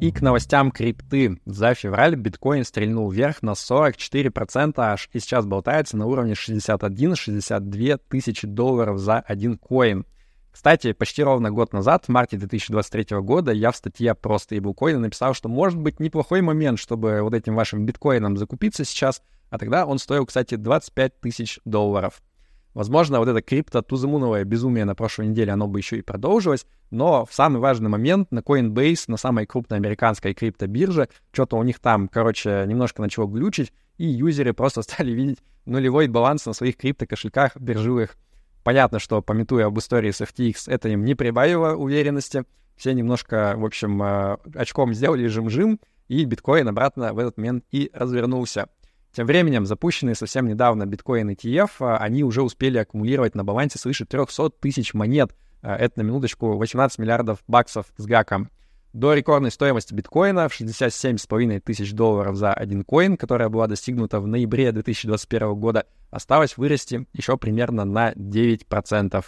И 0.00 0.10
к 0.12 0.20
новостям 0.20 0.70
крипты. 0.70 1.40
За 1.44 1.74
февраль 1.74 2.16
биткоин 2.16 2.64
стрельнул 2.64 3.10
вверх 3.10 3.42
на 3.42 3.52
44% 3.52 4.74
аж 4.76 5.08
и 5.12 5.20
сейчас 5.20 5.46
болтается 5.46 5.96
на 5.96 6.06
уровне 6.06 6.34
61-62 6.34 8.00
тысячи 8.08 8.46
долларов 8.46 8.98
за 8.98 9.20
один 9.20 9.56
коин. 9.56 10.04
Кстати, 10.50 10.92
почти 10.92 11.22
ровно 11.24 11.50
год 11.50 11.72
назад, 11.72 12.04
в 12.04 12.08
марте 12.10 12.36
2023 12.36 13.18
года, 13.18 13.50
я 13.50 13.72
в 13.72 13.76
статье 13.76 14.14
про 14.14 14.38
стейблкоины 14.38 15.00
написал, 15.00 15.34
что 15.34 15.48
может 15.48 15.78
быть 15.78 15.98
неплохой 15.98 16.42
момент, 16.42 16.78
чтобы 16.78 17.22
вот 17.22 17.34
этим 17.34 17.56
вашим 17.56 17.84
биткоином 17.84 18.36
закупиться 18.36 18.84
сейчас, 18.84 19.20
а 19.50 19.58
тогда 19.58 19.84
он 19.84 19.98
стоил, 19.98 20.26
кстати, 20.26 20.54
25 20.54 21.20
тысяч 21.20 21.58
долларов. 21.64 22.22
Возможно, 22.74 23.20
вот 23.20 23.28
это 23.28 23.40
крипто-туземуновое 23.40 24.44
безумие 24.44 24.84
на 24.84 24.96
прошлой 24.96 25.28
неделе, 25.28 25.52
оно 25.52 25.68
бы 25.68 25.78
еще 25.78 25.98
и 25.98 26.02
продолжилось, 26.02 26.66
но 26.90 27.24
в 27.24 27.32
самый 27.32 27.60
важный 27.60 27.88
момент 27.88 28.32
на 28.32 28.40
Coinbase, 28.40 29.04
на 29.06 29.16
самой 29.16 29.46
крупной 29.46 29.78
американской 29.78 30.34
криптобирже, 30.34 31.08
что-то 31.32 31.56
у 31.56 31.62
них 31.62 31.78
там, 31.78 32.08
короче, 32.08 32.64
немножко 32.66 33.00
начало 33.00 33.28
глючить, 33.28 33.72
и 33.96 34.06
юзеры 34.06 34.52
просто 34.52 34.82
стали 34.82 35.12
видеть 35.12 35.38
нулевой 35.66 36.08
баланс 36.08 36.46
на 36.46 36.52
своих 36.52 36.76
крипто-кошельках 36.76 37.56
биржевых. 37.56 38.16
Понятно, 38.64 38.98
что, 38.98 39.22
пометуя 39.22 39.66
об 39.66 39.78
истории 39.78 40.10
с 40.10 40.20
FTX, 40.20 40.64
это 40.66 40.88
им 40.88 41.04
не 41.04 41.14
прибавило 41.14 41.74
уверенности. 41.74 42.44
Все 42.76 42.92
немножко, 42.92 43.54
в 43.56 43.64
общем, 43.64 44.02
э, 44.02 44.36
очком 44.54 44.94
сделали 44.94 45.28
жим-жим, 45.28 45.78
и 46.08 46.24
биткоин 46.24 46.66
обратно 46.66 47.12
в 47.12 47.18
этот 47.18 47.36
момент 47.36 47.64
и 47.70 47.90
развернулся. 47.92 48.68
Тем 49.14 49.26
временем, 49.26 49.64
запущенные 49.64 50.16
совсем 50.16 50.48
недавно 50.48 50.86
биткоин 50.86 51.30
ETF, 51.30 51.70
а, 51.78 51.98
они 51.98 52.24
уже 52.24 52.42
успели 52.42 52.78
аккумулировать 52.78 53.36
на 53.36 53.44
балансе 53.44 53.78
свыше 53.78 54.04
300 54.04 54.50
тысяч 54.60 54.92
монет. 54.92 55.36
А, 55.62 55.76
это 55.76 56.00
на 56.00 56.02
минуточку 56.02 56.56
18 56.56 56.98
миллиардов 56.98 57.38
баксов 57.46 57.86
с 57.96 58.06
гаком. 58.06 58.50
До 58.92 59.14
рекордной 59.14 59.52
стоимости 59.52 59.94
биткоина 59.94 60.48
в 60.48 60.60
67,5 60.60 61.60
тысяч 61.60 61.92
долларов 61.92 62.34
за 62.36 62.52
один 62.52 62.82
коин, 62.82 63.16
которая 63.16 63.48
была 63.48 63.68
достигнута 63.68 64.18
в 64.18 64.26
ноябре 64.26 64.72
2021 64.72 65.54
года, 65.54 65.86
осталось 66.10 66.56
вырасти 66.56 67.06
еще 67.12 67.36
примерно 67.36 67.84
на 67.84 68.12
9%. 68.12 69.24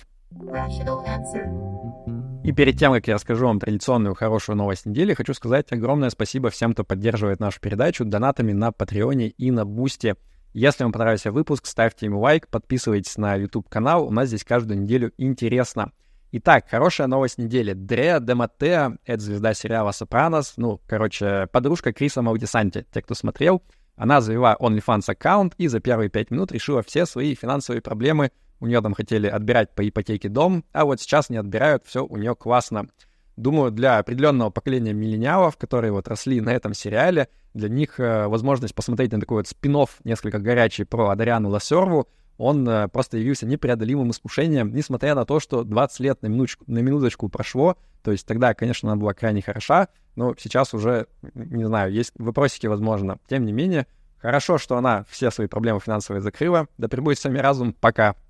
И 2.46 2.52
перед 2.52 2.78
тем, 2.78 2.92
как 2.92 3.08
я 3.08 3.14
расскажу 3.14 3.44
вам 3.44 3.58
традиционную 3.58 4.14
хорошую 4.14 4.54
новость 4.54 4.86
недели, 4.86 5.14
хочу 5.14 5.34
сказать 5.34 5.72
огромное 5.72 6.10
спасибо 6.10 6.48
всем, 6.48 6.74
кто 6.74 6.84
поддерживает 6.84 7.40
нашу 7.40 7.60
передачу 7.60 8.04
донатами 8.04 8.52
на 8.52 8.70
Патреоне 8.70 9.30
и 9.30 9.50
на 9.50 9.64
Бусте. 9.64 10.14
Если 10.52 10.84
вам 10.84 10.92
понравился 10.92 11.32
выпуск, 11.32 11.66
ставьте 11.66 12.06
ему 12.06 12.20
лайк, 12.20 12.46
подписывайтесь 12.46 13.18
на 13.18 13.34
YouTube-канал, 13.34 14.06
у 14.06 14.12
нас 14.12 14.28
здесь 14.28 14.44
каждую 14.44 14.80
неделю 14.80 15.12
интересно. 15.18 15.90
Итак, 16.30 16.66
хорошая 16.70 17.08
новость 17.08 17.38
недели. 17.38 17.72
Дреа 17.72 18.20
Дематеа, 18.20 18.96
это 19.04 19.20
звезда 19.20 19.52
сериала 19.52 19.90
«Сопранос», 19.90 20.54
ну, 20.56 20.80
короче, 20.86 21.48
подружка 21.50 21.92
Криса 21.92 22.22
Маудисанти, 22.22 22.86
те, 22.92 23.02
кто 23.02 23.16
смотрел, 23.16 23.60
она 23.96 24.20
завела 24.20 24.56
OnlyFans 24.60 25.02
аккаунт 25.08 25.54
и 25.58 25.66
за 25.66 25.80
первые 25.80 26.10
пять 26.10 26.30
минут 26.30 26.52
решила 26.52 26.84
все 26.84 27.06
свои 27.06 27.34
финансовые 27.34 27.82
проблемы. 27.82 28.30
У 28.60 28.66
нее 28.66 28.80
там 28.80 28.94
хотели 28.94 29.26
отбирать 29.26 29.74
по 29.74 29.86
ипотеке 29.86 30.28
дом, 30.28 30.64
а 30.72 30.84
вот 30.84 31.00
сейчас 31.00 31.30
не 31.30 31.36
отбирают, 31.36 31.84
все 31.86 32.04
у 32.04 32.16
нее 32.16 32.34
классно. 32.34 32.88
Думаю, 33.36 33.70
для 33.70 33.98
определенного 33.98 34.50
поколения 34.50 34.94
миллениалов, 34.94 35.58
которые 35.58 35.92
вот 35.92 36.08
росли 36.08 36.40
на 36.40 36.50
этом 36.50 36.72
сериале, 36.72 37.28
для 37.52 37.68
них 37.68 38.00
э, 38.00 38.26
возможность 38.28 38.74
посмотреть 38.74 39.12
на 39.12 39.20
такой 39.20 39.38
вот 39.38 39.48
спин 39.48 39.76
несколько 40.04 40.38
горячий 40.38 40.84
про 40.84 41.10
Адариану 41.10 41.50
Лассерву, 41.50 42.08
он 42.38 42.68
э, 42.68 42.88
просто 42.88 43.18
явился 43.18 43.46
непреодолимым 43.46 44.10
искушением, 44.10 44.74
несмотря 44.74 45.14
на 45.14 45.24
то, 45.24 45.40
что 45.40 45.64
20 45.64 46.00
лет 46.00 46.22
на 46.22 46.28
минуточку, 46.28 46.64
на 46.66 46.78
минуточку 46.78 47.28
прошло, 47.28 47.76
то 48.02 48.12
есть 48.12 48.26
тогда, 48.26 48.54
конечно, 48.54 48.90
она 48.90 49.00
была 49.00 49.14
крайне 49.14 49.42
хороша, 49.42 49.88
но 50.16 50.34
сейчас 50.38 50.74
уже, 50.74 51.06
не 51.34 51.64
знаю, 51.64 51.92
есть 51.92 52.12
вопросики, 52.16 52.66
возможно. 52.66 53.18
Тем 53.28 53.44
не 53.44 53.52
менее, 53.52 53.86
хорошо, 54.18 54.58
что 54.58 54.76
она 54.76 55.04
все 55.08 55.30
свои 55.30 55.46
проблемы 55.46 55.80
финансовые 55.80 56.20
закрыла. 56.20 56.68
Да 56.78 56.88
пребудет 56.88 57.18
с 57.18 57.24
вами 57.24 57.38
разум. 57.38 57.72
Пока. 57.72 58.16